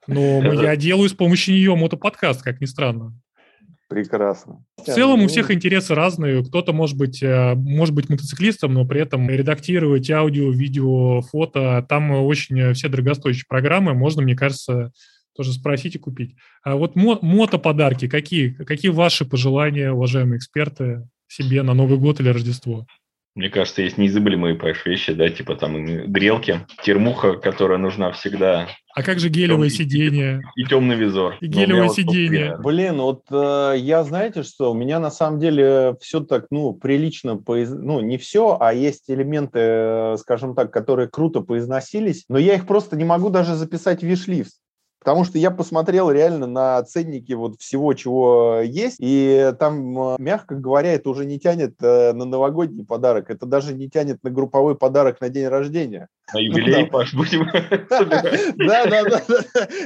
Но 0.07 0.53
я 0.53 0.75
делаю 0.75 1.09
с 1.09 1.13
помощью 1.13 1.53
нее 1.53 1.75
мотоподкаст, 1.75 2.41
как 2.41 2.61
ни 2.61 2.65
странно. 2.65 3.13
Прекрасно. 3.89 4.63
В 4.77 4.83
целом 4.83 5.23
у 5.23 5.27
всех 5.27 5.49
интересы 5.49 5.95
разные. 5.95 6.45
Кто-то 6.45 6.73
может 6.73 6.95
быть, 6.95 7.23
э, 7.23 7.55
может 7.55 7.95
быть 7.95 8.07
мотоциклистом, 8.07 8.75
но 8.75 8.85
при 8.85 9.01
этом 9.01 9.27
редактировать 9.27 10.09
аудио, 10.11 10.51
видео, 10.51 11.21
фото. 11.21 11.83
Там 11.89 12.11
очень 12.11 12.73
все 12.73 12.87
дорогостоящие 12.87 13.45
программы. 13.49 13.95
Можно, 13.95 14.21
мне 14.21 14.35
кажется, 14.35 14.91
тоже 15.35 15.53
спросить 15.53 15.95
и 15.95 15.99
купить. 15.99 16.35
А 16.63 16.75
вот 16.75 16.95
мотоподарки, 16.95 18.07
какие, 18.07 18.49
какие 18.49 18.91
ваши 18.91 19.25
пожелания, 19.25 19.91
уважаемые 19.91 20.37
эксперты, 20.37 21.07
себе 21.27 21.63
на 21.63 21.73
Новый 21.73 21.97
год 21.97 22.19
или 22.19 22.29
Рождество? 22.29 22.85
Мне 23.35 23.49
кажется, 23.49 23.81
есть 23.81 23.97
неизабываемые 23.97 24.55
понимаешь, 24.55 24.85
вещи, 24.85 25.13
да, 25.13 25.29
типа 25.29 25.55
там 25.55 26.11
грелки, 26.11 26.61
термуха, 26.83 27.33
которая 27.33 27.77
нужна 27.77 28.11
всегда. 28.11 28.67
А 28.95 29.03
как 29.03 29.19
же 29.19 29.29
гелевое 29.29 29.69
сиденье? 29.69 30.41
И, 30.55 30.65
темный 30.65 30.95
визор. 30.95 31.37
И 31.39 31.47
гелевое 31.47 31.87
вот 31.87 31.95
сиденье. 31.95 32.57
Блин, 32.57 32.97
вот 32.97 33.23
э, 33.31 33.75
я, 33.77 34.03
знаете 34.03 34.43
что, 34.43 34.71
у 34.71 34.73
меня 34.73 34.99
на 34.99 35.11
самом 35.11 35.39
деле 35.39 35.95
все 36.01 36.21
так, 36.21 36.47
ну, 36.49 36.73
прилично, 36.73 37.37
поиз... 37.37 37.69
ну, 37.69 38.01
не 38.01 38.17
все, 38.17 38.57
а 38.59 38.73
есть 38.73 39.09
элементы, 39.09 39.59
э, 39.61 40.15
скажем 40.19 40.55
так, 40.55 40.73
которые 40.73 41.07
круто 41.07 41.41
поизносились, 41.41 42.25
но 42.29 42.39
я 42.39 42.55
их 42.55 42.65
просто 42.65 42.97
не 42.97 43.05
могу 43.05 43.29
даже 43.29 43.55
записать 43.55 44.01
в 44.01 44.05
виш-лист. 44.05 44.59
Потому 44.99 45.23
что 45.23 45.37
я 45.37 45.49
посмотрел 45.49 46.11
реально 46.11 46.45
на 46.45 46.83
ценники 46.83 47.31
вот 47.31 47.59
всего, 47.61 47.93
чего 47.93 48.59
есть, 48.61 48.97
и 48.99 49.53
там, 49.57 49.97
э, 49.97 50.15
мягко 50.19 50.55
говоря, 50.55 50.93
это 50.93 51.09
уже 51.09 51.25
не 51.25 51.39
тянет 51.39 51.75
э, 51.81 52.11
на 52.11 52.25
новогодний 52.25 52.85
подарок, 52.85 53.29
это 53.29 53.45
даже 53.45 53.73
не 53.73 53.89
тянет 53.89 54.21
на 54.23 54.29
групповой 54.29 54.75
подарок 54.75 55.21
на 55.21 55.29
день 55.29 55.47
рождения. 55.47 56.09
На 56.33 56.39
юбилей, 56.39 56.83
ну, 56.83 56.87
Паш, 56.89 57.13
будем 57.13 57.45
Да, 58.57 58.85
да, 58.85 59.03
да, 59.03 59.21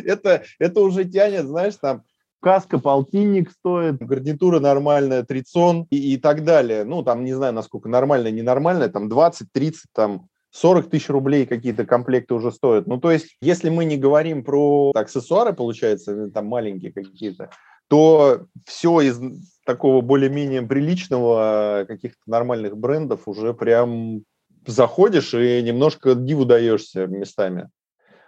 это, 0.03 0.43
это 0.57 0.81
уже 0.81 1.05
тянет, 1.05 1.45
знаешь, 1.45 1.75
там, 1.79 2.03
каска 2.43 2.79
полтинник 2.79 3.51
стоит, 3.51 3.97
гарнитура 3.99 4.59
нормальная, 4.59 5.23
трицон 5.23 5.87
и, 5.89 6.13
и 6.13 6.17
так 6.17 6.43
далее. 6.43 6.83
Ну, 6.83 7.03
там, 7.03 7.23
не 7.23 7.33
знаю, 7.33 7.53
насколько 7.53 7.87
нормальная, 7.87 8.31
ненормальная, 8.31 8.89
там 8.89 9.07
20-30, 9.07 9.73
там 9.93 10.27
40 10.53 10.89
тысяч 10.89 11.09
рублей 11.09 11.47
какие-то 11.47 11.83
комплекты 11.85 12.35
уже 12.35 12.51
стоят. 12.51 12.85
Ну, 12.85 12.99
то 12.99 13.11
есть, 13.11 13.35
если 13.41 13.69
мы 13.69 13.85
не 13.85 13.97
говорим 13.97 14.43
про 14.43 14.91
аксессуары, 14.93 15.51
получается, 15.53 16.29
там 16.29 16.45
маленькие 16.45 16.93
какие-то, 16.93 17.49
то 17.89 18.45
все 18.65 19.01
из 19.01 19.19
такого 19.65 20.01
более-менее 20.01 20.61
приличного, 20.61 21.85
каких-то 21.87 22.21
нормальных 22.27 22.77
брендов 22.77 23.27
уже 23.27 23.55
прям 23.55 24.21
заходишь 24.67 25.33
и 25.33 25.61
немножко 25.63 26.13
диву 26.13 26.45
даешься 26.45 27.07
местами. 27.07 27.69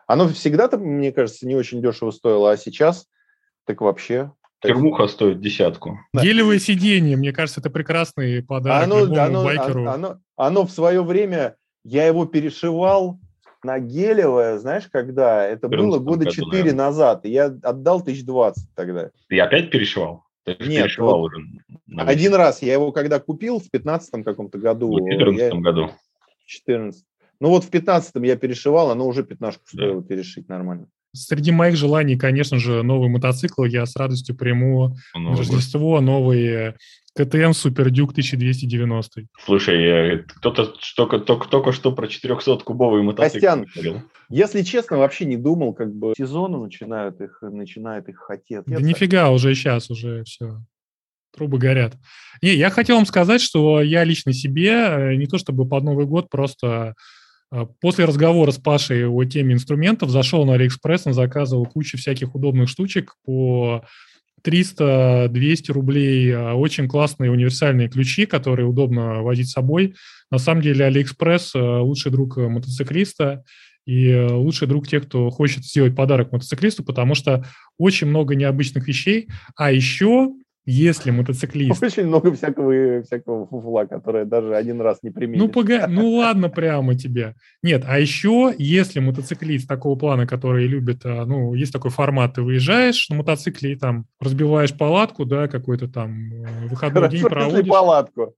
Оно 0.07 0.27
всегда-то, 0.27 0.79
мне 0.79 1.11
кажется, 1.11 1.47
не 1.47 1.55
очень 1.55 1.81
дешево 1.81 2.09
стоило, 2.09 2.51
а 2.51 2.57
сейчас 2.57 3.05
так 3.65 3.81
вообще. 3.81 4.31
Термуха 4.61 5.07
стоит 5.07 5.41
десятку. 5.41 5.99
Гелевое 6.13 6.57
сиденье, 6.57 7.17
мне 7.17 7.31
кажется, 7.31 7.59
это 7.59 7.69
прекрасный 7.69 8.41
подарок 8.41 8.83
оно, 8.83 8.99
любому 9.01 9.21
оно, 9.21 9.43
байкеру. 9.43 9.87
Оно, 9.87 10.17
оно 10.35 10.65
в 10.65 10.71
свое 10.71 11.03
время 11.03 11.55
я 11.85 12.07
его 12.07 12.25
перешивал 12.25 13.19
на 13.63 13.79
гелевое, 13.79 14.57
знаешь, 14.57 14.89
когда? 14.91 15.45
Это 15.45 15.67
было 15.67 15.99
года 15.99 16.29
четыре 16.29 16.73
назад. 16.73 17.25
И 17.25 17.29
я 17.29 17.45
отдал 17.45 18.01
тысяч 18.01 18.25
двадцать 18.25 18.73
тогда. 18.75 19.11
Ты 19.29 19.39
опять 19.39 19.69
перешивал? 19.69 20.23
Ты 20.43 20.57
Нет, 20.59 20.83
перешивал 20.83 21.19
вот 21.19 21.33
уже. 21.33 21.47
Один 21.95 22.33
раз. 22.33 22.61
Я 22.61 22.73
его 22.73 22.91
когда 22.91 23.19
купил 23.19 23.59
в 23.59 23.69
пятнадцатом 23.69 24.23
каком-то 24.23 24.57
году. 24.57 24.91
В 24.93 25.09
четырнадцатом 25.09 25.61
году. 25.61 25.89
В 26.43 26.45
четырнадцатом. 26.45 27.07
Ну 27.39 27.49
вот 27.49 27.63
в 27.63 27.69
пятнадцатом 27.69 28.23
я 28.23 28.35
перешивал, 28.35 28.89
оно 28.89 29.07
уже 29.07 29.23
пятнашку 29.23 29.67
стоило 29.67 30.01
да. 30.01 30.07
перешить 30.07 30.49
нормально. 30.49 30.87
Среди 31.15 31.51
моих 31.51 31.75
желаний, 31.75 32.17
конечно 32.17 32.59
же, 32.59 32.83
новый 32.83 33.09
мотоцикл. 33.09 33.63
Я 33.63 33.85
с 33.85 33.95
радостью 33.95 34.35
приму 34.35 34.95
Новый 35.13 35.37
Рождество, 35.37 36.01
новые 36.01 36.75
КТМ 37.15 37.53
Супер 37.53 37.89
Дюк 37.89 38.11
1290. 38.11 39.23
Слушай, 39.45 40.23
кто-то 40.27 40.73
только, 40.95 41.19
только, 41.19 41.47
только 41.47 41.71
что 41.71 41.91
про 41.91 42.07
400-кубовый 42.07 43.01
мотоцикл. 43.03 43.33
Костян, 43.33 43.65
если 44.29 44.63
честно, 44.63 44.97
вообще 44.97 45.25
не 45.25 45.37
думал, 45.37 45.73
как 45.73 45.93
бы 45.93 46.13
сезоны 46.17 46.57
начинают 46.57 47.21
их, 47.21 47.39
начинают 47.41 48.09
их 48.09 48.17
хотеть. 48.17 48.63
Да 48.65 48.81
нифига, 48.81 49.29
уже 49.29 49.55
сейчас 49.55 49.89
уже 49.89 50.23
все 50.25 50.61
трубы 51.35 51.57
горят. 51.57 51.93
Не, 52.41 52.55
я 52.55 52.69
хотел 52.69 52.95
вам 52.95 53.05
сказать, 53.05 53.41
что 53.41 53.81
я 53.81 54.03
лично 54.03 54.33
себе, 54.33 54.71
э, 54.71 55.15
не 55.15 55.27
то 55.27 55.37
чтобы 55.37 55.67
под 55.67 55.83
Новый 55.83 56.05
год, 56.05 56.29
просто 56.29 56.67
э, 56.67 56.93
после 57.81 58.05
разговора 58.05 58.51
с 58.51 58.57
Пашей 58.57 59.07
о 59.07 59.23
теме 59.25 59.53
инструментов 59.53 60.09
зашел 60.09 60.45
на 60.45 60.53
Алиэкспресс, 60.53 61.03
заказывал 61.05 61.65
кучу 61.65 61.97
всяких 61.97 62.35
удобных 62.35 62.69
штучек 62.69 63.15
по 63.23 63.83
300-200 64.45 65.71
рублей 65.71 66.31
а, 66.31 66.53
очень 66.53 66.87
классные 66.87 67.31
универсальные 67.31 67.89
ключи, 67.89 68.25
которые 68.25 68.67
удобно 68.67 69.23
возить 69.23 69.49
с 69.49 69.53
собой. 69.53 69.95
На 70.31 70.37
самом 70.37 70.61
деле 70.61 70.85
Алиэкспресс 70.85 71.55
а, 71.55 71.81
лучший 71.81 72.11
друг 72.11 72.37
мотоциклиста 72.37 73.43
и 73.85 74.11
а, 74.11 74.35
лучший 74.35 74.67
друг 74.67 74.87
тех, 74.87 75.07
кто 75.07 75.29
хочет 75.31 75.65
сделать 75.65 75.95
подарок 75.95 76.31
мотоциклисту, 76.31 76.83
потому 76.83 77.15
что 77.15 77.43
очень 77.77 78.07
много 78.07 78.35
необычных 78.35 78.87
вещей. 78.87 79.29
А 79.55 79.71
еще 79.71 80.31
если 80.65 81.11
мотоциклист... 81.11 81.81
Очень 81.81 82.07
много 82.07 82.33
всякого, 82.33 83.03
всякого 83.03 83.45
фуфла, 83.45 83.85
которое 83.85 84.25
даже 84.25 84.55
один 84.55 84.81
раз 84.81 84.99
не 85.03 85.11
применишь. 85.11 85.39
Ну, 85.39 85.49
пога... 85.49 85.87
ну 85.87 86.15
ладно 86.15 86.49
прямо 86.49 86.95
тебе. 86.95 87.35
Нет, 87.61 87.83
а 87.87 87.99
еще, 87.99 88.53
если 88.57 88.99
мотоциклист 88.99 89.67
такого 89.67 89.97
плана, 89.97 90.25
который 90.25 90.65
любит, 90.65 91.05
а, 91.05 91.25
ну, 91.25 91.53
есть 91.53 91.71
такой 91.71 91.91
формат, 91.91 92.35
ты 92.35 92.41
выезжаешь 92.41 93.09
на 93.09 93.17
мотоцикле 93.17 93.73
и 93.73 93.75
там 93.75 94.05
разбиваешь 94.19 94.73
палатку, 94.73 95.25
да, 95.25 95.47
какой-то 95.47 95.87
там 95.87 96.31
э, 96.33 96.67
выходной 96.67 97.03
Хорошо, 97.03 97.17
день 97.17 97.25
проводишь. 97.29 97.69
палатку. 97.69 98.35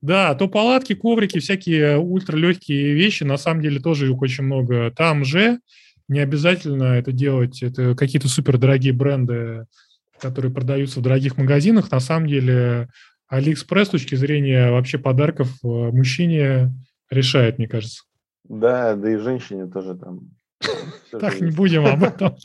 Да, 0.00 0.34
то 0.34 0.48
палатки, 0.48 0.94
коврики, 0.94 1.40
всякие 1.40 1.98
ультралегкие 1.98 2.92
вещи, 2.92 3.24
на 3.24 3.38
самом 3.38 3.62
деле 3.62 3.80
тоже 3.80 4.10
их 4.10 4.20
очень 4.20 4.44
много. 4.44 4.92
Там 4.94 5.24
же 5.24 5.58
не 6.08 6.20
обязательно 6.20 6.84
это 6.84 7.10
делать, 7.10 7.62
это 7.62 7.96
какие-то 7.96 8.28
супер 8.28 8.58
дорогие 8.58 8.92
бренды 8.92 9.64
которые 10.28 10.52
продаются 10.52 11.00
в 11.00 11.02
дорогих 11.02 11.36
магазинах, 11.36 11.90
на 11.90 12.00
самом 12.00 12.28
деле 12.28 12.88
Алиэкспресс 13.28 13.88
с 13.88 13.90
точки 13.90 14.14
зрения 14.14 14.70
вообще 14.70 14.98
подарков 14.98 15.48
э, 15.62 15.66
мужчине 15.66 16.72
решает, 17.10 17.58
мне 17.58 17.68
кажется. 17.68 18.04
Да, 18.44 18.94
да 18.94 19.12
и 19.12 19.16
женщине 19.16 19.66
тоже 19.66 19.94
там. 19.94 20.30
Так, 21.10 21.40
не 21.40 21.50
будем 21.50 21.84
об 21.86 22.02
этом. 22.02 22.36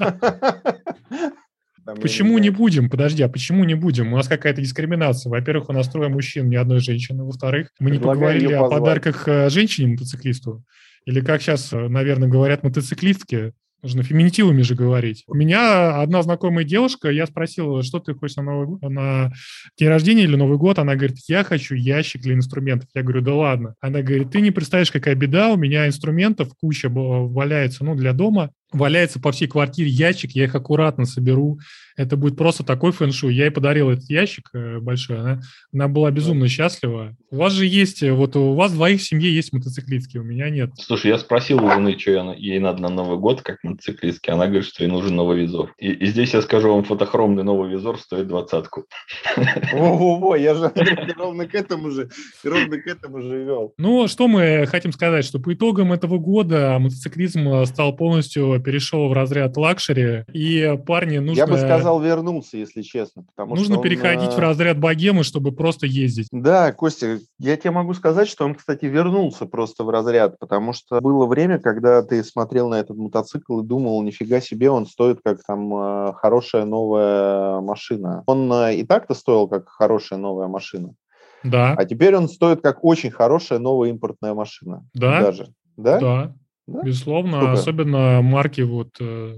Почему 2.01 2.37
не 2.37 2.49
будем? 2.49 2.89
Подожди, 2.89 3.23
а 3.23 3.29
почему 3.29 3.63
не 3.63 3.73
будем? 3.73 4.13
У 4.13 4.17
нас 4.17 4.27
какая-то 4.27 4.61
дискриминация. 4.61 5.31
Во-первых, 5.31 5.69
у 5.69 5.73
нас 5.73 5.89
трое 5.89 6.09
мужчин, 6.09 6.49
ни 6.49 6.55
одной 6.55 6.81
женщины. 6.81 7.23
Во-вторых, 7.23 7.71
мы 7.79 7.91
не 7.91 7.99
поговорили 7.99 8.53
о 8.53 8.69
подарках 8.69 9.27
э, 9.27 9.49
женщине-мотоциклисту. 9.49 10.63
Или 11.05 11.21
как 11.21 11.41
сейчас, 11.41 11.73
э, 11.73 11.87
наверное, 11.87 12.29
говорят 12.29 12.61
мотоциклистки, 12.61 13.53
Нужно 13.81 14.03
феминитивами 14.03 14.61
же 14.61 14.75
говорить. 14.75 15.23
У 15.27 15.33
меня 15.33 16.01
одна 16.01 16.21
знакомая 16.21 16.65
девушка, 16.65 17.09
я 17.09 17.25
спросил, 17.25 17.81
что 17.81 17.99
ты 17.99 18.13
хочешь 18.13 18.35
на, 18.35 18.43
Новый, 18.43 18.79
на 18.81 19.31
день 19.77 19.87
рождения 19.87 20.23
или 20.23 20.35
Новый 20.35 20.57
год? 20.57 20.79
Она 20.79 20.95
говорит, 20.95 21.17
я 21.27 21.43
хочу 21.43 21.75
ящик 21.75 22.21
для 22.21 22.33
инструментов. 22.33 22.89
Я 22.93 23.03
говорю, 23.03 23.21
да 23.21 23.33
ладно. 23.33 23.75
Она 23.79 24.01
говорит, 24.01 24.31
ты 24.31 24.41
не 24.41 24.51
представляешь, 24.51 24.91
какая 24.91 25.15
беда, 25.15 25.53
у 25.53 25.57
меня 25.57 25.87
инструментов 25.87 26.49
куча 26.59 26.89
валяется, 26.89 27.85
ну, 27.85 27.95
для 27.95 28.11
дома. 28.11 28.51
Валяется 28.71 29.19
по 29.19 29.31
всей 29.31 29.47
квартире 29.47 29.89
ящик, 29.89 30.31
я 30.31 30.43
их 30.43 30.53
аккуратно 30.53 31.05
соберу. 31.05 31.59
Это 31.97 32.15
будет 32.15 32.37
просто 32.37 32.63
такой 32.63 32.93
фэншуй. 32.93 33.33
Я 33.33 33.45
ей 33.45 33.51
подарил 33.51 33.89
этот 33.89 34.09
ящик 34.09 34.49
э, 34.53 34.79
большой, 34.79 35.19
она, 35.19 35.41
она 35.73 35.87
была 35.89 36.11
безумно 36.11 36.47
счастлива. 36.47 37.17
У 37.29 37.35
вас 37.35 37.51
же 37.51 37.65
есть, 37.65 38.03
э, 38.03 38.13
вот 38.13 38.37
у 38.37 38.53
вас 38.53 38.71
двоих 38.71 39.01
в 39.01 39.03
семье 39.03 39.33
есть 39.33 39.51
мотоциклистки, 39.51 40.17
у 40.17 40.23
меня 40.23 40.49
нет. 40.49 40.71
Слушай, 40.77 41.07
я 41.07 41.17
спросил 41.17 41.61
у 41.61 41.69
жены, 41.69 41.97
что 41.99 42.11
я, 42.11 42.33
ей 42.37 42.59
надо 42.59 42.83
на 42.83 42.89
Новый 42.89 43.17
год, 43.17 43.41
как 43.41 43.57
мотоциклистки. 43.63 44.29
Она 44.29 44.45
говорит, 44.45 44.65
что 44.65 44.83
ей 44.83 44.89
нужен 44.89 45.15
новый 45.15 45.41
визор. 45.41 45.73
И, 45.77 45.91
и 45.91 46.05
здесь 46.05 46.33
я 46.33 46.41
скажу 46.41 46.73
вам, 46.73 46.83
фотохромный 46.83 47.43
новый 47.43 47.69
визор 47.69 47.99
стоит 47.99 48.27
двадцатку. 48.27 48.85
Во-во-во, 49.73 50.35
я 50.35 50.55
же 50.55 50.71
ровно 51.17 51.47
к 51.47 51.55
этому 51.55 51.91
же, 51.91 52.09
ровно 52.43 52.77
к 52.77 52.87
этому 52.87 53.21
же 53.21 53.43
вел. 53.43 53.73
Ну, 53.77 54.07
что 54.07 54.27
мы 54.27 54.65
хотим 54.67 54.93
сказать, 54.93 55.25
что 55.25 55.39
по 55.39 55.53
итогам 55.53 55.91
этого 55.91 56.17
года 56.17 56.77
мотоциклизм 56.79 57.65
стал 57.65 57.95
полностью, 57.95 58.58
перешел 58.59 59.09
в 59.09 59.13
разряд 59.13 59.57
luxury, 59.57 60.25
и 60.33 60.77
парни 60.85 61.17
нужно... 61.17 61.39
Я 61.39 61.47
бы 61.47 61.57
сказал, 61.57 62.01
вернулся, 62.01 62.57
если 62.57 62.81
честно. 62.81 63.23
Потому 63.23 63.55
нужно 63.55 63.75
что 63.75 63.83
переходить 63.83 64.29
он, 64.29 64.35
в 64.35 64.39
разряд 64.39 64.79
богемы, 64.79 65.23
чтобы 65.23 65.51
просто 65.51 65.85
ездить. 65.85 66.27
Да, 66.31 66.71
Костя, 66.71 67.19
я 67.39 67.57
тебе 67.57 67.71
могу 67.71 67.93
сказать, 67.93 68.27
что 68.27 68.45
он, 68.45 68.55
кстати, 68.55 68.85
вернулся 68.85 69.45
просто 69.45 69.83
в 69.83 69.89
разряд, 69.89 70.37
потому 70.39 70.73
что 70.73 70.99
было 71.01 71.25
время, 71.25 71.59
когда 71.59 72.01
ты 72.01 72.23
смотрел 72.23 72.69
на 72.69 72.75
этот 72.75 72.97
мотоцикл 72.97 73.61
и 73.61 73.65
думал, 73.65 74.01
нифига 74.03 74.41
себе, 74.41 74.69
он 74.69 74.85
стоит 74.85 75.19
как 75.23 75.43
там 75.45 75.73
э, 75.73 76.13
хорошая 76.13 76.65
новая 76.65 77.61
машина. 77.61 78.23
Он 78.25 78.51
э, 78.51 78.75
и 78.75 78.85
так-то 78.85 79.13
стоил 79.13 79.47
как 79.47 79.69
хорошая 79.69 80.19
новая 80.19 80.47
машина. 80.47 80.93
Да. 81.43 81.73
А 81.77 81.85
теперь 81.85 82.15
он 82.15 82.27
стоит 82.27 82.61
как 82.61 82.83
очень 82.83 83.11
хорошая 83.11 83.59
новая 83.59 83.89
импортная 83.89 84.33
машина. 84.33 84.85
Да. 84.93 85.21
Даже. 85.21 85.53
Да? 85.77 85.99
Да. 85.99 86.35
Да? 86.69 86.81
Безусловно, 86.83 87.37
Сколько? 87.37 87.53
особенно 87.53 88.21
марки 88.21 88.61
вот 88.61 88.89
э, 88.99 89.35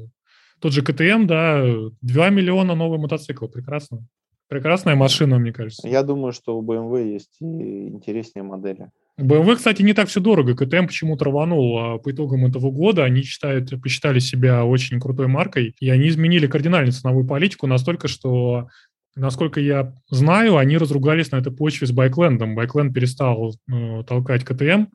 тот 0.60 0.74
же 0.74 0.82
КТМ, 0.82 1.26
да, 1.26 1.64
2 2.02 2.30
миллиона 2.30 2.76
новый 2.76 3.00
мотоцикл, 3.00 3.48
прекрасно. 3.48 4.06
Прекрасная 4.48 4.96
машина, 4.96 5.40
мне 5.40 5.54
кажется. 5.54 5.88
Я 5.88 6.04
думаю, 6.04 6.34
что 6.34 6.58
у 6.58 6.62
BMW 6.62 7.14
есть 7.14 7.38
и 7.40 7.88
интереснее 7.88 8.44
модели. 8.44 8.90
BMW, 9.18 9.56
кстати, 9.56 9.82
не 9.82 9.94
так 9.94 10.10
все 10.10 10.20
дорого. 10.20 10.56
КТМ 10.56 10.88
почему-то 10.88 11.26
рванул 11.26 11.80
а 11.80 11.98
по 12.00 12.12
итогам 12.12 12.46
этого 12.46 12.70
года. 12.70 13.06
Они 13.06 13.22
считают, 13.24 13.70
посчитали 13.82 14.20
себя 14.20 14.66
очень 14.66 15.00
крутой 15.00 15.28
маркой, 15.28 15.76
и 15.80 15.90
они 15.90 16.10
изменили 16.10 16.48
кардинально 16.48 16.92
ценовую 16.92 17.26
политику 17.26 17.66
настолько, 17.68 18.08
что 18.08 18.68
Насколько 19.16 19.60
я 19.60 19.94
знаю, 20.10 20.56
они 20.58 20.78
разругались 20.78 21.32
на 21.32 21.38
этой 21.38 21.52
почве 21.52 21.86
с 21.86 21.92
Байклендом. 21.92 22.56
Байкленд 22.56 22.94
перестал 22.94 23.54
э, 23.70 24.04
толкать 24.08 24.46
КТМ. 24.46 24.86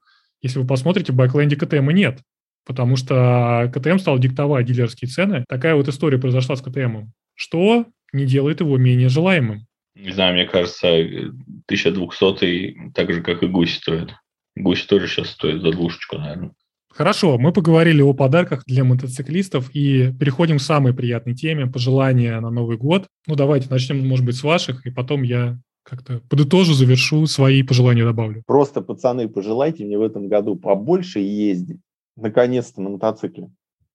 Если 0.42 0.58
вы 0.58 0.66
посмотрите, 0.66 1.12
в 1.12 1.16
Байкленде 1.16 1.56
КТМа 1.56 1.92
нет, 1.92 2.20
потому 2.66 2.96
что 2.96 3.70
КТМ 3.74 3.98
стал 3.98 4.18
диктовать 4.18 4.66
дилерские 4.66 5.08
цены. 5.08 5.44
Такая 5.48 5.74
вот 5.74 5.88
история 5.88 6.18
произошла 6.18 6.56
с 6.56 6.62
КТМом, 6.62 7.12
что 7.34 7.86
не 8.12 8.26
делает 8.26 8.60
его 8.60 8.76
менее 8.76 9.08
желаемым. 9.08 9.66
Не 9.94 10.10
знаю, 10.10 10.34
мне 10.34 10.44
кажется, 10.44 10.88
1200 10.88 12.92
так 12.94 13.12
же, 13.12 13.22
как 13.22 13.42
и 13.42 13.46
гусь 13.46 13.76
стоит. 13.76 14.14
Гусь 14.54 14.84
тоже 14.84 15.06
сейчас 15.06 15.30
стоит 15.30 15.62
за 15.62 15.72
двушечку, 15.72 16.18
наверное. 16.18 16.52
Хорошо, 16.96 17.36
мы 17.36 17.52
поговорили 17.52 18.00
о 18.00 18.14
подарках 18.14 18.64
для 18.64 18.82
мотоциклистов 18.82 19.68
и 19.74 20.14
переходим 20.18 20.56
к 20.56 20.62
самой 20.62 20.94
приятной 20.94 21.34
теме– 21.34 21.66
пожелания 21.66 22.40
на 22.40 22.50
Новый 22.50 22.78
год. 22.78 23.06
Ну, 23.26 23.34
давайте 23.34 23.68
начнем, 23.68 24.06
может 24.06 24.24
быть, 24.24 24.36
с 24.36 24.42
ваших, 24.42 24.86
и 24.86 24.90
потом 24.90 25.22
я 25.22 25.58
как-то 25.88 26.20
подытожу, 26.28 26.74
завершу, 26.74 27.26
свои 27.26 27.62
пожелания 27.62 28.04
добавлю. 28.04 28.42
Просто, 28.46 28.80
пацаны, 28.82 29.28
пожелайте 29.28 29.84
мне 29.84 29.96
в 29.96 30.02
этом 30.02 30.28
году 30.28 30.56
побольше 30.56 31.20
ездить, 31.20 31.80
наконец-то, 32.16 32.82
на 32.82 32.90
мотоцикле. 32.90 33.50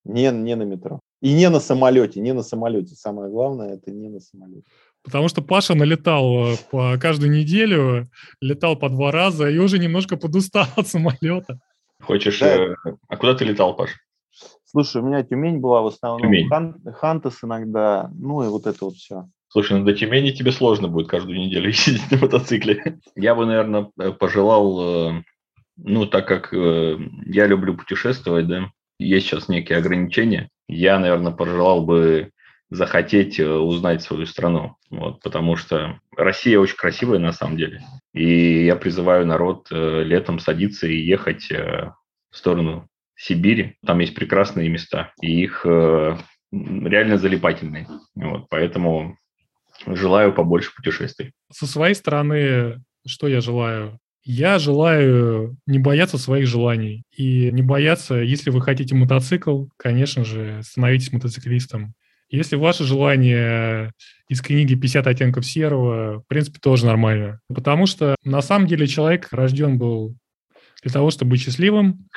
Не, 0.05 0.31
не 0.31 0.55
на 0.55 0.63
метро. 0.63 0.99
И 1.21 1.33
не 1.33 1.49
на 1.49 1.59
самолете, 1.59 2.21
не 2.21 2.33
на 2.33 2.43
самолете. 2.43 2.95
Самое 2.95 3.29
главное, 3.29 3.75
это 3.75 3.91
не 3.91 4.09
на 4.09 4.19
самолете. 4.19 4.63
Потому 5.03 5.27
что 5.27 5.41
Паша 5.41 5.75
налетал 5.75 6.53
э, 6.53 6.55
по 6.71 6.97
каждую 6.99 7.31
неделю, 7.31 8.09
летал 8.39 8.75
по 8.75 8.89
два 8.89 9.11
раза 9.11 9.49
и 9.49 9.57
уже 9.59 9.77
немножко 9.77 10.17
подустал 10.17 10.65
от 10.75 10.87
самолета. 10.87 11.59
Хочешь... 12.01 12.39
Да. 12.39 12.55
э, 12.55 12.75
А 13.09 13.17
куда 13.17 13.35
ты 13.35 13.45
летал, 13.45 13.75
Паш? 13.75 13.91
Слушай, 14.65 15.01
у 15.01 15.05
меня 15.05 15.23
Тюмень 15.23 15.59
была 15.59 15.81
в 15.81 15.87
основном, 15.87 16.21
Тюмень. 16.21 16.47
Хан- 16.49 16.93
Хантас 16.93 17.43
иногда, 17.43 18.09
ну 18.15 18.43
и 18.43 18.47
вот 18.47 18.65
это 18.65 18.85
вот 18.85 18.95
все. 18.95 19.27
Слушай, 19.51 19.79
ну 19.79 19.85
до 19.85 19.93
Тюмени 19.93 20.31
тебе 20.31 20.53
сложно 20.53 20.87
будет 20.87 21.09
каждую 21.09 21.37
неделю 21.37 21.67
ездить 21.67 22.09
на 22.09 22.17
мотоцикле. 22.17 22.99
Я 23.15 23.35
бы, 23.35 23.45
наверное, 23.45 23.83
пожелал, 24.13 25.17
э, 25.17 25.23
ну, 25.75 26.05
так 26.05 26.25
как 26.25 26.53
э, 26.53 26.97
я 27.25 27.47
люблю 27.47 27.75
путешествовать, 27.75 28.47
да, 28.47 28.71
есть 28.97 29.27
сейчас 29.27 29.49
некие 29.49 29.77
ограничения, 29.77 30.49
я, 30.69 30.97
наверное, 30.99 31.33
пожелал 31.33 31.83
бы 31.85 32.31
захотеть 32.69 33.41
э, 33.41 33.45
узнать 33.45 34.01
свою 34.01 34.25
страну, 34.25 34.77
вот, 34.89 35.21
потому 35.21 35.57
что 35.57 35.99
Россия 36.15 36.57
очень 36.57 36.77
красивая 36.77 37.19
на 37.19 37.33
самом 37.33 37.57
деле, 37.57 37.83
и 38.13 38.63
я 38.63 38.77
призываю 38.77 39.25
народ 39.25 39.67
э, 39.69 40.03
летом 40.03 40.39
садиться 40.39 40.87
и 40.87 40.95
ехать 40.95 41.51
э, 41.51 41.91
в 42.29 42.37
сторону 42.37 42.87
Сибири, 43.17 43.75
там 43.85 43.99
есть 43.99 44.15
прекрасные 44.15 44.69
места, 44.69 45.11
и 45.21 45.43
их 45.43 45.65
э, 45.65 46.17
реально 46.53 47.17
залипательные, 47.17 47.89
вот, 48.15 48.47
поэтому 48.49 49.17
желаю 49.87 50.33
побольше 50.33 50.73
путешествий. 50.75 51.31
Со 51.51 51.67
своей 51.67 51.95
стороны, 51.95 52.81
что 53.05 53.27
я 53.27 53.41
желаю? 53.41 53.97
Я 54.23 54.59
желаю 54.59 55.57
не 55.65 55.79
бояться 55.79 56.17
своих 56.17 56.47
желаний. 56.47 57.03
И 57.15 57.49
не 57.51 57.61
бояться, 57.61 58.15
если 58.15 58.51
вы 58.51 58.61
хотите 58.61 58.95
мотоцикл, 58.95 59.65
конечно 59.77 60.23
же, 60.23 60.61
становитесь 60.63 61.11
мотоциклистом. 61.11 61.93
Если 62.29 62.55
ваше 62.55 62.85
желание 62.85 63.91
из 64.29 64.41
книги 64.41 64.75
«50 64.75 65.07
оттенков 65.07 65.45
серого», 65.45 66.19
в 66.19 66.27
принципе, 66.27 66.59
тоже 66.61 66.85
нормально. 66.85 67.41
Потому 67.53 67.87
что 67.87 68.15
на 68.23 68.41
самом 68.41 68.67
деле 68.67 68.87
человек 68.87 69.27
рожден 69.31 69.77
был 69.77 70.15
для 70.81 70.91
того, 70.93 71.11
чтобы 71.11 71.31
быть 71.31 71.41
счастливым. 71.41 72.07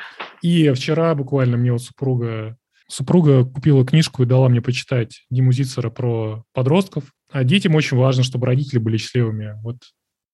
И 0.41 0.71
вчера 0.73 1.15
буквально 1.15 1.57
мне 1.57 1.73
вот 1.73 1.83
супруга 1.83 2.57
Супруга 2.87 3.45
купила 3.45 3.85
книжку 3.85 4.23
и 4.23 4.27
дала 4.27 4.49
мне 4.49 4.61
почитать 4.61 5.25
Диму 5.31 5.53
Зицера 5.53 5.91
про 5.91 6.45
подростков. 6.53 7.05
А 7.35 7.43
детям 7.43 7.75
очень 7.75 7.97
важно, 7.97 8.23
чтобы 8.23 8.47
родители 8.47 8.79
были 8.79 8.97
счастливыми. 8.97 9.57
Вот 9.65 9.79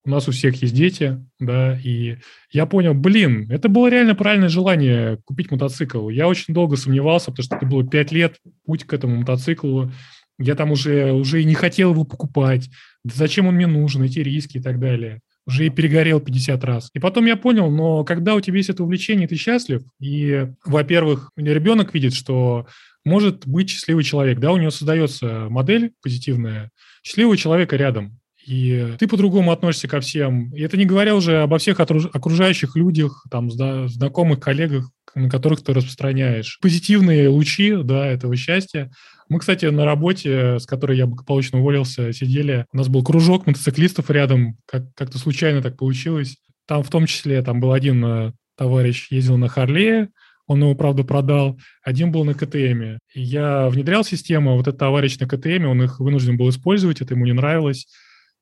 у 0.04 0.10
нас 0.10 0.28
у 0.28 0.32
всех 0.32 0.60
есть 0.60 0.74
дети, 0.74 1.18
да, 1.38 1.78
и 1.82 2.18
я 2.52 2.66
понял, 2.66 2.92
блин, 2.92 3.50
это 3.50 3.70
было 3.70 3.88
реально 3.88 4.14
правильное 4.14 4.50
желание 4.50 5.16
купить 5.24 5.50
мотоцикл. 5.50 6.10
Я 6.10 6.28
очень 6.28 6.52
долго 6.52 6.76
сомневался, 6.76 7.30
потому 7.30 7.44
что 7.44 7.56
это 7.56 7.64
было 7.64 7.88
пять 7.88 8.12
лет, 8.12 8.36
путь 8.66 8.84
к 8.84 8.92
этому 8.92 9.16
мотоциклу. 9.16 9.90
Я 10.38 10.54
там 10.56 10.72
уже, 10.72 11.12
уже 11.12 11.40
и 11.40 11.46
не 11.46 11.54
хотел 11.54 11.92
его 11.92 12.04
покупать. 12.04 12.68
Да 13.02 13.14
зачем 13.14 13.46
он 13.46 13.54
мне 13.54 13.66
нужен, 13.66 14.02
эти 14.02 14.18
риски 14.18 14.58
и 14.58 14.62
так 14.62 14.78
далее. 14.78 15.20
Уже 15.46 15.64
и 15.64 15.70
перегорел 15.70 16.20
50 16.20 16.62
раз. 16.64 16.90
И 16.92 16.98
потом 16.98 17.24
я 17.24 17.38
понял, 17.38 17.70
но 17.70 18.04
когда 18.04 18.34
у 18.34 18.42
тебя 18.42 18.58
есть 18.58 18.68
это 18.68 18.84
увлечение, 18.84 19.26
ты 19.26 19.36
счастлив, 19.36 19.84
и, 20.00 20.48
во-первых, 20.66 21.30
ребенок 21.34 21.94
видит, 21.94 22.12
что 22.12 22.66
может 23.04 23.46
быть 23.46 23.70
счастливый 23.70 24.04
человек, 24.04 24.38
да, 24.38 24.52
у 24.52 24.56
него 24.56 24.70
создается 24.70 25.48
модель 25.48 25.92
позитивная, 26.02 26.70
счастливого 27.02 27.36
человека 27.36 27.76
рядом. 27.76 28.18
И 28.46 28.94
ты 28.98 29.06
по-другому 29.06 29.52
относишься 29.52 29.86
ко 29.86 30.00
всем. 30.00 30.52
И 30.54 30.62
это 30.62 30.76
не 30.76 30.86
говоря 30.86 31.14
уже 31.14 31.42
обо 31.42 31.58
всех 31.58 31.78
окружающих 31.78 32.74
людях, 32.74 33.24
там, 33.30 33.50
зна- 33.50 33.86
знакомых, 33.88 34.40
коллегах, 34.40 34.90
на 35.14 35.28
которых 35.28 35.62
ты 35.62 35.72
распространяешь. 35.72 36.58
Позитивные 36.60 37.28
лучи, 37.28 37.74
да, 37.82 38.06
этого 38.06 38.36
счастья. 38.36 38.90
Мы, 39.28 39.38
кстати, 39.38 39.66
на 39.66 39.84
работе, 39.84 40.58
с 40.58 40.66
которой 40.66 40.96
я 40.96 41.06
благополучно 41.06 41.60
уволился, 41.60 42.12
сидели, 42.12 42.66
у 42.72 42.78
нас 42.78 42.88
был 42.88 43.04
кружок 43.04 43.46
мотоциклистов 43.46 44.10
рядом, 44.10 44.56
как- 44.66 44.92
как-то 44.94 45.18
случайно 45.18 45.62
так 45.62 45.76
получилось. 45.76 46.36
Там 46.66 46.82
в 46.82 46.88
том 46.88 47.06
числе, 47.06 47.42
там 47.42 47.60
был 47.60 47.72
один 47.72 48.04
э, 48.04 48.32
товарищ, 48.56 49.08
ездил 49.10 49.36
на 49.36 49.48
Харлее, 49.48 50.08
он 50.50 50.60
его, 50.62 50.74
правда, 50.74 51.04
продал. 51.04 51.60
Один 51.84 52.10
был 52.10 52.24
на 52.24 52.34
КТМе. 52.34 52.98
И 53.14 53.22
я 53.22 53.68
внедрял 53.68 54.02
систему, 54.02 54.50
а 54.50 54.54
вот 54.56 54.66
этот 54.66 54.80
товарищ 54.80 55.16
на 55.20 55.28
КТМе, 55.28 55.68
он 55.68 55.80
их 55.84 56.00
вынужден 56.00 56.36
был 56.36 56.48
использовать, 56.48 57.00
это 57.00 57.14
ему 57.14 57.24
не 57.24 57.32
нравилось. 57.32 57.86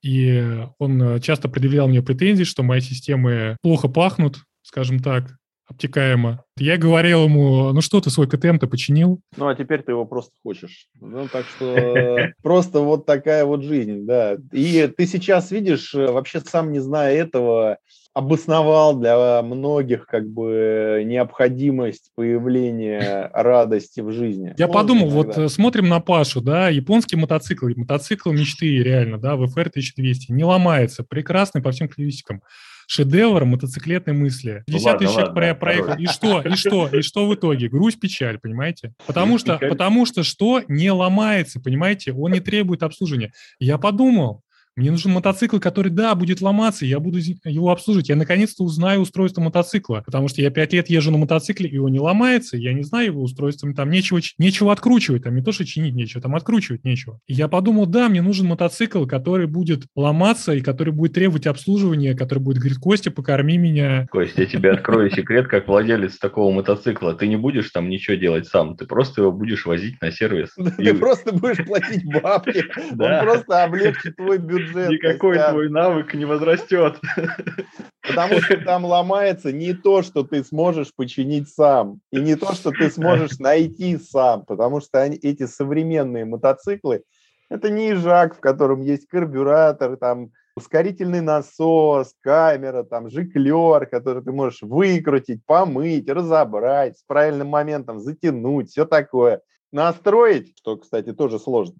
И 0.00 0.58
он 0.78 1.02
э, 1.02 1.20
часто 1.20 1.50
предъявлял 1.50 1.86
мне 1.86 2.00
претензии, 2.00 2.44
что 2.44 2.62
мои 2.62 2.80
системы 2.80 3.58
плохо 3.60 3.88
пахнут, 3.88 4.38
скажем 4.62 5.00
так, 5.00 5.36
обтекаемо. 5.66 6.44
Я 6.56 6.78
говорил 6.78 7.24
ему, 7.24 7.74
ну 7.74 7.82
что 7.82 8.00
ты 8.00 8.08
свой 8.08 8.26
КТМ-то 8.26 8.68
починил? 8.68 9.20
Ну, 9.36 9.46
а 9.46 9.54
теперь 9.54 9.82
ты 9.82 9.92
его 9.92 10.06
просто 10.06 10.32
хочешь. 10.42 10.88
Ну, 10.98 11.28
так 11.28 11.44
что 11.44 12.30
просто 12.42 12.80
вот 12.80 13.04
такая 13.04 13.44
вот 13.44 13.64
жизнь, 13.64 14.06
да. 14.06 14.38
И 14.50 14.90
ты 14.96 15.06
сейчас 15.06 15.50
видишь, 15.50 15.94
э, 15.94 16.06
вообще 16.10 16.40
сам 16.40 16.72
не 16.72 16.78
зная 16.78 17.14
этого, 17.14 17.76
обосновал 18.14 18.98
для 18.98 19.42
многих 19.42 20.06
как 20.06 20.28
бы 20.28 21.02
необходимость 21.06 22.10
появления 22.16 23.30
радости 23.32 24.00
в 24.00 24.10
жизни. 24.12 24.54
Я 24.58 24.68
подумал, 24.68 25.08
вот 25.08 25.26
иногда. 25.26 25.44
э, 25.44 25.48
смотрим 25.48 25.88
на 25.88 26.00
Пашу, 26.00 26.40
да, 26.40 26.68
японский 26.68 27.16
мотоцикл, 27.16 27.68
мотоцикл 27.76 28.30
мечты 28.32 28.82
реально, 28.82 29.18
да, 29.18 29.34
VFR 29.36 29.68
1200, 29.68 30.32
не 30.32 30.44
ломается, 30.44 31.04
прекрасный 31.04 31.62
по 31.62 31.70
всем 31.70 31.88
характеристикам. 31.88 32.42
Шедевр 32.90 33.44
мотоциклетной 33.44 34.14
мысли. 34.14 34.64
Ну 34.66 34.72
50 34.78 34.86
ладно, 34.86 34.98
тысяч 34.98 35.10
человек 35.12 35.28
ладно, 35.36 35.40
про- 35.42 35.54
проехал. 35.60 35.94
И 35.98 36.06
что? 36.06 36.40
И 36.40 36.52
что? 36.54 36.88
И 36.88 37.02
что 37.02 37.28
в 37.28 37.34
итоге? 37.34 37.68
Грусть, 37.68 38.00
печаль, 38.00 38.38
понимаете? 38.38 38.94
Потому 39.06 39.36
что, 39.36 39.58
потому 39.58 40.06
что 40.06 40.22
что 40.22 40.62
не 40.68 40.90
ломается, 40.90 41.60
понимаете? 41.60 42.12
Он 42.14 42.32
не 42.32 42.40
требует 42.40 42.82
обслуживания. 42.82 43.32
Я 43.60 43.76
подумал, 43.76 44.40
мне 44.78 44.92
нужен 44.92 45.10
мотоцикл, 45.10 45.58
который, 45.58 45.90
да, 45.90 46.14
будет 46.14 46.40
ломаться, 46.40 46.86
я 46.86 47.00
буду 47.00 47.18
его 47.18 47.72
обслуживать. 47.72 48.08
Я 48.08 48.14
наконец-то 48.14 48.62
узнаю 48.62 49.00
устройство 49.00 49.40
мотоцикла, 49.40 50.04
потому 50.06 50.28
что 50.28 50.40
я 50.40 50.50
пять 50.50 50.72
лет 50.72 50.88
езжу 50.88 51.10
на 51.10 51.18
мотоцикле, 51.18 51.68
и 51.68 51.78
он 51.78 51.90
не 51.90 51.98
ломается, 51.98 52.56
я 52.56 52.72
не 52.72 52.84
знаю 52.84 53.06
его 53.06 53.22
устройства, 53.22 53.68
там 53.74 53.90
нечего, 53.90 54.20
нечего 54.38 54.72
откручивать, 54.72 55.24
там 55.24 55.34
не 55.34 55.42
то, 55.42 55.50
что 55.50 55.64
чинить 55.64 55.94
нечего, 55.94 56.22
там 56.22 56.36
откручивать 56.36 56.84
нечего. 56.84 57.18
И 57.26 57.34
я 57.34 57.48
подумал, 57.48 57.86
да, 57.86 58.08
мне 58.08 58.22
нужен 58.22 58.46
мотоцикл, 58.46 59.04
который 59.04 59.48
будет 59.48 59.82
ломаться 59.96 60.52
и 60.54 60.60
который 60.60 60.92
будет 60.92 61.14
требовать 61.14 61.48
обслуживания, 61.48 62.14
который 62.14 62.38
будет 62.38 62.58
говорить, 62.58 62.78
Костя, 62.78 63.10
покорми 63.10 63.58
меня. 63.58 64.06
Костя, 64.12 64.42
я 64.42 64.46
тебе 64.46 64.70
открою 64.70 65.10
секрет, 65.10 65.48
как 65.48 65.66
владелец 65.66 66.18
такого 66.18 66.54
мотоцикла. 66.54 67.14
Ты 67.14 67.26
не 67.26 67.36
будешь 67.36 67.70
там 67.70 67.88
ничего 67.88 68.16
делать 68.16 68.46
сам, 68.46 68.76
ты 68.76 68.86
просто 68.86 69.22
его 69.22 69.32
будешь 69.32 69.66
возить 69.66 70.00
на 70.00 70.12
сервис. 70.12 70.50
Ты 70.76 70.94
просто 70.94 71.32
будешь 71.32 71.66
платить 71.66 72.04
бабки, 72.04 72.64
он 72.90 73.20
просто 73.24 73.64
облегчит 73.64 74.14
твой 74.14 74.38
бюджет 74.38 74.67
бюджет. 74.68 74.90
Никакой 74.90 75.34
Костян. 75.34 75.52
твой 75.52 75.68
навык 75.68 76.14
не 76.14 76.24
возрастет. 76.24 77.00
Потому 78.02 78.40
что 78.40 78.56
там 78.58 78.84
ломается 78.84 79.52
не 79.52 79.74
то, 79.74 80.02
что 80.02 80.22
ты 80.22 80.42
сможешь 80.44 80.94
починить 80.94 81.48
сам, 81.48 82.00
и 82.10 82.20
не 82.20 82.36
то, 82.36 82.52
что 82.54 82.70
ты 82.70 82.90
сможешь 82.90 83.38
найти 83.38 83.98
сам, 83.98 84.44
потому 84.44 84.80
что 84.80 85.02
они, 85.02 85.16
эти 85.16 85.46
современные 85.46 86.24
мотоциклы, 86.24 87.02
это 87.50 87.70
не 87.70 87.92
ижак, 87.92 88.36
в 88.36 88.40
котором 88.40 88.80
есть 88.80 89.06
карбюратор, 89.06 89.96
там 89.96 90.30
ускорительный 90.56 91.20
насос, 91.20 92.14
камера, 92.20 92.82
там 92.82 93.10
жиклер, 93.10 93.86
который 93.86 94.22
ты 94.22 94.32
можешь 94.32 94.62
выкрутить, 94.62 95.44
помыть, 95.46 96.08
разобрать, 96.08 96.98
с 96.98 97.02
правильным 97.02 97.48
моментом 97.48 98.00
затянуть, 98.00 98.70
все 98.70 98.84
такое. 98.84 99.40
Настроить, 99.70 100.56
что, 100.58 100.76
кстати, 100.76 101.12
тоже 101.12 101.38
сложно 101.38 101.76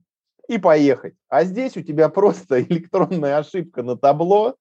и 0.49 0.59
поехать. 0.59 1.15
А 1.29 1.45
здесь 1.45 1.77
у 1.77 1.83
тебя 1.83 2.09
просто 2.09 2.63
электронная 2.63 3.39
ошибка 3.39 3.83
на 3.83 3.97
табло, 3.97 4.57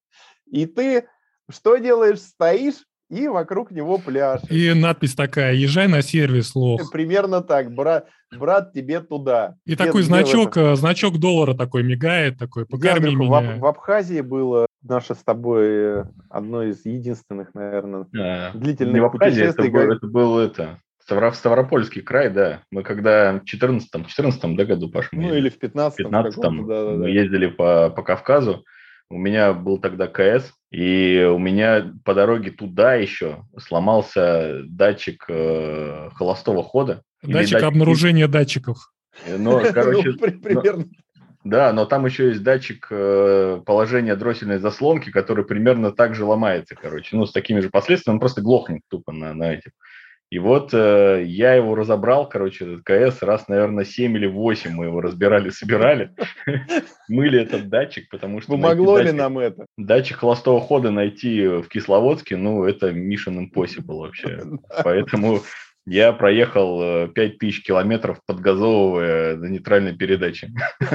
и 0.46 0.66
ты 0.66 1.08
что 1.50 1.78
делаешь? 1.78 2.20
Стоишь 2.20 2.84
и 3.10 3.28
вокруг 3.28 3.72
него 3.72 3.98
пляж. 3.98 4.42
И 4.50 4.74
надпись 4.74 5.16
такая, 5.16 5.54
езжай 5.54 5.88
на 5.88 6.02
сервис, 6.02 6.56
лох. 6.56 6.82
Примерно 6.92 7.42
так, 7.42 7.74
брат, 7.74 8.08
брат 8.38 8.74
тебе 8.74 9.00
туда. 9.00 9.56
И 9.66 9.72
Нет, 9.72 9.80
такой 9.80 10.04
значок, 10.04 10.58
это? 10.58 10.76
значок 10.76 11.18
доллара 11.18 11.54
такой 11.54 11.84
мигает, 11.84 12.38
такой, 12.38 12.66
покорми 12.66 13.16
меня. 13.16 13.56
В, 13.56 13.60
в 13.60 13.66
Абхазии 13.66 14.22
было 14.22 14.68
наше 14.82 15.16
с 15.16 15.20
тобой 15.20 15.68
э, 15.68 16.06
одно 16.30 16.64
из 16.64 16.86
единственных, 16.86 17.54
наверное, 17.54 18.08
а, 18.18 18.52
длительных 18.54 18.94
не 18.94 19.00
в 19.00 19.06
Абхазии, 19.06 19.48
путешествий. 19.48 19.70
Это 19.70 19.72
был, 19.72 19.92
это 19.92 20.08
был 20.08 20.40
это, 20.40 20.80
Ставропольский 21.08 22.02
край, 22.02 22.30
да. 22.30 22.64
Мы 22.72 22.84
когда 22.84 23.34
в 23.34 23.44
14-м, 23.44 24.06
14 24.06 24.56
да, 24.56 24.66
году, 24.66 24.90
Паш, 24.90 25.10
Ну, 25.12 25.34
или 25.34 25.50
в 25.50 25.58
15-м. 25.58 26.08
15-м 26.08 26.68
да, 26.68 26.84
да, 26.84 26.92
мы 26.92 27.04
да. 27.04 27.10
ездили 27.10 27.48
по, 27.48 27.90
по 27.90 28.04
Кавказу. 28.04 28.66
У 29.10 29.18
меня 29.18 29.54
был 29.54 29.78
тогда 29.78 30.08
КС, 30.08 30.52
и 30.70 31.26
у 31.34 31.40
меня 31.40 31.94
по 32.04 32.14
дороге 32.14 32.52
туда 32.52 32.96
еще 32.96 33.44
сломался 33.58 34.64
датчик 34.66 35.24
э, 35.30 36.10
холостого 36.14 36.62
хода. 36.62 37.04
Датчик, 37.24 37.54
датчик 37.54 37.64
обнаружения 37.64 38.28
датчиков. 38.28 38.92
Э, 39.26 39.38
ну, 39.40 39.62
короче, 39.74 40.12
примерно. 40.14 40.86
Да, 41.46 41.72
но 41.72 41.86
там 41.86 42.06
еще 42.06 42.28
есть 42.30 42.44
датчик 42.44 42.88
э, 42.90 43.62
положения 43.66 44.18
дроссельной 44.18 44.60
заслонки, 44.60 45.10
который 45.10 45.46
примерно 45.46 45.94
так 45.94 46.14
же 46.14 46.26
ломается, 46.26 46.76
короче. 46.76 47.16
Ну, 47.16 47.26
с 47.26 47.32
такими 47.32 47.62
же 47.62 47.70
последствиями, 47.70 48.16
он 48.16 48.20
просто 48.20 48.42
глохнет 48.42 48.82
тупо 48.90 49.14
на, 49.14 49.34
на 49.34 49.54
этих. 49.54 49.72
И 50.30 50.40
вот 50.40 50.74
э, 50.74 51.24
я 51.26 51.54
его 51.54 51.74
разобрал, 51.74 52.28
короче, 52.28 52.66
этот 52.66 52.84
КС, 52.84 53.22
раз, 53.22 53.48
наверное, 53.48 53.86
7 53.86 54.16
или 54.18 54.28
8 54.28 54.72
мы 54.72 54.86
его 54.86 55.00
разбирали, 55.00 55.52
собирали, 55.52 56.12
мыли 57.08 57.42
этот 57.42 57.70
датчик, 57.70 58.10
потому 58.10 58.42
что... 58.42 58.52
Помогло 58.52 58.98
ли 58.98 59.14
нам 59.14 59.40
это? 59.40 59.68
Датчик 59.78 60.18
холостого 60.18 60.60
хода 60.60 60.92
найти 60.92 61.48
в 61.48 61.70
Кисловодске, 61.70 62.36
ну, 62.36 62.66
это 62.66 62.90
Mission 62.90 63.40
Impossible 63.40 64.00
вообще. 64.00 64.44
Поэтому 64.84 65.42
я 65.90 66.12
проехал 66.12 67.08
5000 67.08 67.60
э, 67.60 67.62
километров, 67.64 68.20
подгазовывая 68.26 69.38
на 69.38 69.46
нейтральной 69.46 69.96
передаче. 69.96 70.52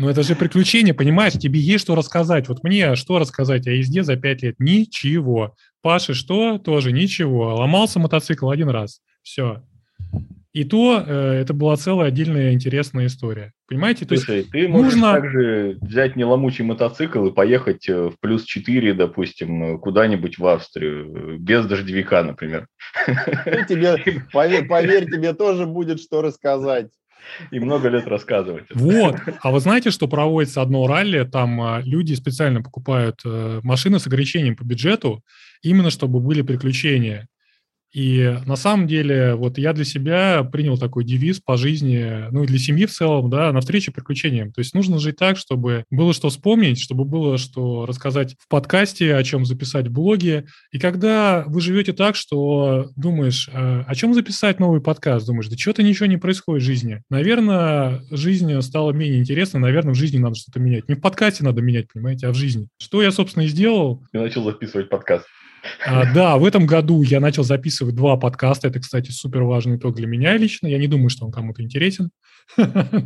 Ну, 0.00 0.08
это 0.08 0.22
же 0.22 0.36
приключение, 0.36 0.94
понимаешь? 0.94 1.32
Тебе 1.32 1.58
есть 1.58 1.82
что 1.82 1.96
рассказать. 1.96 2.46
Вот 2.46 2.62
мне 2.62 2.94
что 2.94 3.18
рассказать 3.18 3.66
о 3.66 3.72
езде 3.72 4.04
за 4.04 4.14
5 4.14 4.42
лет? 4.42 4.54
Ничего. 4.60 5.56
Паше 5.82 6.14
что? 6.14 6.58
Тоже 6.58 6.92
ничего. 6.92 7.54
Ломался 7.54 7.98
мотоцикл 7.98 8.50
один 8.50 8.68
раз. 8.68 9.00
Все. 9.22 9.62
И 10.52 10.64
то 10.64 11.04
э, 11.06 11.40
это 11.40 11.52
была 11.52 11.76
целая 11.76 12.08
отдельная 12.08 12.52
интересная 12.52 13.06
история. 13.06 13.52
Понимаете? 13.68 14.06
То 14.06 14.16
Слушай, 14.16 14.38
есть 14.38 14.50
ты 14.50 14.66
можешь 14.66 14.94
нужно... 14.94 15.12
также 15.12 15.78
взять 15.82 16.16
неломучий 16.16 16.64
мотоцикл 16.64 17.26
и 17.26 17.32
поехать 17.32 17.88
э, 17.88 18.08
в 18.08 18.18
плюс 18.18 18.44
4, 18.44 18.94
допустим, 18.94 19.78
куда-нибудь 19.78 20.38
в 20.38 20.46
Австрию, 20.46 21.34
э, 21.34 21.36
без 21.36 21.66
дождевика, 21.66 22.24
например. 22.24 22.66
Тебе, 23.68 23.98
поверь, 24.32 24.66
поверь, 24.68 25.04
тебе 25.04 25.34
тоже 25.34 25.66
будет 25.66 26.00
что 26.00 26.22
рассказать. 26.22 26.88
И 27.50 27.60
много 27.60 27.88
лет 27.88 28.06
рассказывать. 28.06 28.64
Вот. 28.74 29.16
А 29.40 29.50
вы 29.50 29.60
знаете, 29.60 29.90
что 29.90 30.08
проводится 30.08 30.62
одно 30.62 30.86
ралли, 30.86 31.24
там 31.24 31.60
а, 31.60 31.80
люди 31.84 32.14
специально 32.14 32.62
покупают 32.62 33.20
э, 33.24 33.60
машины 33.62 33.98
с 33.98 34.06
ограничением 34.06 34.56
по 34.56 34.64
бюджету, 34.64 35.22
именно 35.62 35.90
чтобы 35.90 36.20
были 36.20 36.42
приключения. 36.42 37.28
И 37.92 38.36
на 38.46 38.56
самом 38.56 38.86
деле, 38.86 39.34
вот 39.34 39.58
я 39.58 39.72
для 39.72 39.84
себя 39.84 40.44
принял 40.44 40.76
такой 40.76 41.04
девиз 41.04 41.40
по 41.40 41.56
жизни, 41.56 42.26
ну 42.30 42.44
и 42.44 42.46
для 42.46 42.58
семьи 42.58 42.86
в 42.86 42.92
целом, 42.92 43.30
да, 43.30 43.52
навстречу 43.52 43.92
приключениям. 43.92 44.52
То 44.52 44.60
есть 44.60 44.74
нужно 44.74 44.98
жить 44.98 45.16
так, 45.16 45.36
чтобы 45.38 45.84
было 45.90 46.12
что 46.12 46.28
вспомнить, 46.28 46.80
чтобы 46.80 47.04
было 47.04 47.38
что 47.38 47.86
рассказать 47.86 48.36
в 48.38 48.48
подкасте, 48.48 49.14
о 49.14 49.22
чем 49.22 49.44
записать 49.46 49.88
в 49.88 49.92
блоге. 49.92 50.46
И 50.70 50.78
когда 50.78 51.44
вы 51.46 51.60
живете 51.60 51.92
так, 51.92 52.14
что 52.16 52.90
думаешь, 52.96 53.48
«А, 53.52 53.84
о 53.86 53.94
чем 53.94 54.14
записать 54.14 54.60
новый 54.60 54.80
подкаст, 54.80 55.26
думаешь, 55.26 55.48
да 55.48 55.56
что-то 55.56 55.82
ничего 55.82 56.06
не 56.06 56.16
происходит 56.18 56.62
в 56.62 56.66
жизни. 56.66 57.02
Наверное, 57.10 58.02
жизнь 58.10 58.60
стала 58.60 58.92
менее 58.92 59.20
интересной, 59.20 59.60
наверное, 59.60 59.94
в 59.94 59.96
жизни 59.96 60.18
надо 60.18 60.34
что-то 60.34 60.60
менять. 60.60 60.88
Не 60.88 60.94
в 60.94 61.00
подкасте 61.00 61.44
надо 61.44 61.62
менять, 61.62 61.86
понимаете, 61.92 62.26
а 62.26 62.32
в 62.32 62.34
жизни. 62.34 62.68
Что 62.78 63.02
я, 63.02 63.10
собственно, 63.10 63.44
и 63.44 63.48
сделал. 63.48 64.04
Я 64.12 64.20
начал 64.20 64.44
записывать 64.44 64.88
подкаст. 64.88 65.26
А, 65.86 66.12
да, 66.12 66.36
в 66.36 66.44
этом 66.44 66.66
году 66.66 67.02
я 67.02 67.20
начал 67.20 67.44
записывать 67.44 67.94
два 67.94 68.16
подкаста. 68.16 68.68
Это, 68.68 68.80
кстати, 68.80 69.10
супер 69.10 69.42
важный 69.42 69.76
итог 69.76 69.94
для 69.94 70.06
меня 70.06 70.36
лично. 70.36 70.66
Я 70.66 70.78
не 70.78 70.88
думаю, 70.88 71.08
что 71.08 71.26
он 71.26 71.32
кому-то 71.32 71.62
интересен. 71.62 72.10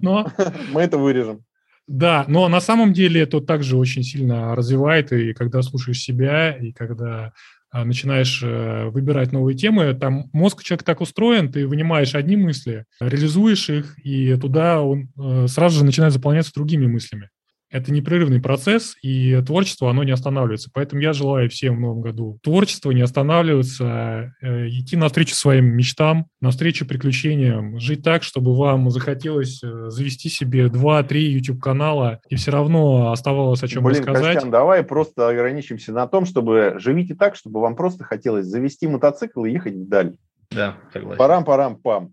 Но... 0.03 0.27
Мы 0.73 0.83
это 0.83 0.99
вырежем. 0.99 1.45
Да, 1.89 2.25
но 2.29 2.49
на 2.49 2.61
самом 2.61 2.93
деле 2.93 3.23
это 3.23 3.41
также 3.41 3.77
очень 3.77 4.05
сильно 4.05 4.55
развивает, 4.55 5.13
и 5.13 5.33
когда 5.33 5.63
слушаешь 5.63 5.99
себя, 5.99 6.53
и 6.53 6.73
когда 6.73 7.33
а, 7.73 7.85
начинаешь 7.85 8.41
э, 8.41 8.89
выбирать 8.91 9.33
новые 9.33 9.57
темы, 9.57 9.93
там 9.93 10.31
мозг 10.33 10.63
человека 10.63 10.85
так 10.85 11.01
устроен, 11.01 11.51
ты 11.51 11.67
вынимаешь 11.67 12.15
одни 12.15 12.37
мысли, 12.37 12.85
реализуешь 13.01 13.69
их, 13.69 13.99
и 13.99 14.37
туда 14.37 14.81
он 14.81 15.09
э, 15.19 15.49
сразу 15.49 15.79
же 15.79 15.85
начинает 15.85 16.13
заполняться 16.13 16.53
другими 16.55 16.87
мыслями 16.87 17.31
это 17.73 17.91
непрерывный 17.91 18.41
процесс, 18.41 18.97
и 19.03 19.41
творчество, 19.47 19.91
оно 19.91 20.05
не 20.05 20.13
останавливается. 20.13 20.71
Поэтому 20.73 21.01
я 21.01 21.15
желаю 21.15 21.49
всем 21.49 21.77
в 21.77 21.81
новом 21.81 22.03
году 22.03 22.39
творчество, 22.43 22.91
не 22.91 23.01
останавливаться, 23.01 24.35
э, 24.43 24.69
идти 24.69 24.97
навстречу 24.97 25.35
своим 25.35 25.75
мечтам, 25.75 26.27
навстречу 26.41 26.87
приключениям, 26.87 27.81
жить 27.81 28.03
так, 28.05 28.23
чтобы 28.23 28.55
вам 28.55 28.91
захотелось 28.91 29.63
э, 29.65 29.89
завести 29.89 30.29
себе 30.29 30.67
2-3 30.67 31.19
YouTube-канала, 31.19 32.21
и 32.29 32.37
все 32.37 32.51
равно 32.51 33.11
оставалось 33.11 33.63
о 33.63 33.69
чем 33.69 33.85
Блин, 33.85 34.01
рассказать. 34.01 34.35
Костян, 34.35 34.51
давай 34.51 34.85
просто 34.85 35.29
ограничимся 35.29 35.93
на 35.93 36.07
том, 36.07 36.27
чтобы 36.27 36.75
живите 36.77 37.15
так, 37.15 37.37
чтобы 37.37 37.61
вам 37.61 37.75
просто 37.75 38.05
хотелось 38.05 38.45
завести 38.45 38.87
мотоцикл 38.87 39.47
и 39.47 39.53
ехать 39.53 39.75
вдаль. 39.75 40.17
Да, 40.51 40.77
согласен. 40.93 41.19
Парам-парам-пам. 41.19 42.13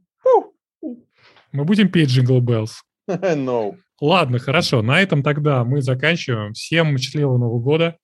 Мы 1.52 1.65
будем 1.65 1.89
петь 1.89 2.10
Jingle 2.10 2.39
Bells. 2.39 2.69
no. 3.10 3.76
Ладно, 4.01 4.39
хорошо. 4.39 4.81
На 4.81 5.01
этом 5.01 5.23
тогда 5.23 5.63
мы 5.63 5.81
заканчиваем. 5.81 6.53
Всем 6.53 6.97
счастливого 6.97 7.38
Нового 7.38 7.59
года. 7.59 7.97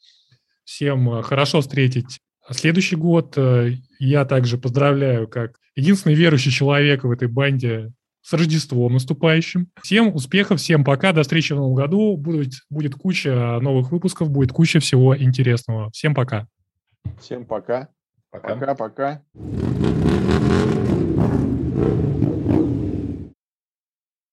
Всем 0.63 1.09
э, 1.09 1.21
хорошо 1.21 1.61
встретить 1.61 2.19
следующий 2.49 2.95
год. 2.95 3.37
Э, 3.37 3.71
я 3.99 4.25
также 4.25 4.57
поздравляю, 4.57 5.27
как 5.27 5.57
единственный 5.75 6.15
верующий 6.15 6.51
человек 6.51 7.03
в 7.03 7.11
этой 7.11 7.27
банде 7.27 7.91
с 8.21 8.33
Рождеством 8.33 8.93
наступающим. 8.93 9.67
Всем 9.81 10.13
успехов, 10.13 10.59
всем 10.59 10.83
пока, 10.83 11.13
до 11.13 11.21
встречи 11.21 11.53
в 11.53 11.57
Новом 11.57 11.75
году. 11.75 12.17
Будет, 12.17 12.53
будет 12.69 12.95
куча 12.95 13.59
новых 13.61 13.91
выпусков, 13.91 14.31
будет 14.31 14.51
куча 14.51 14.79
всего 14.79 15.15
интересного. 15.15 15.91
Всем 15.91 16.15
пока. 16.15 16.47
Всем 17.19 17.45
пока. 17.45 17.89
Пока-пока. 18.31 19.21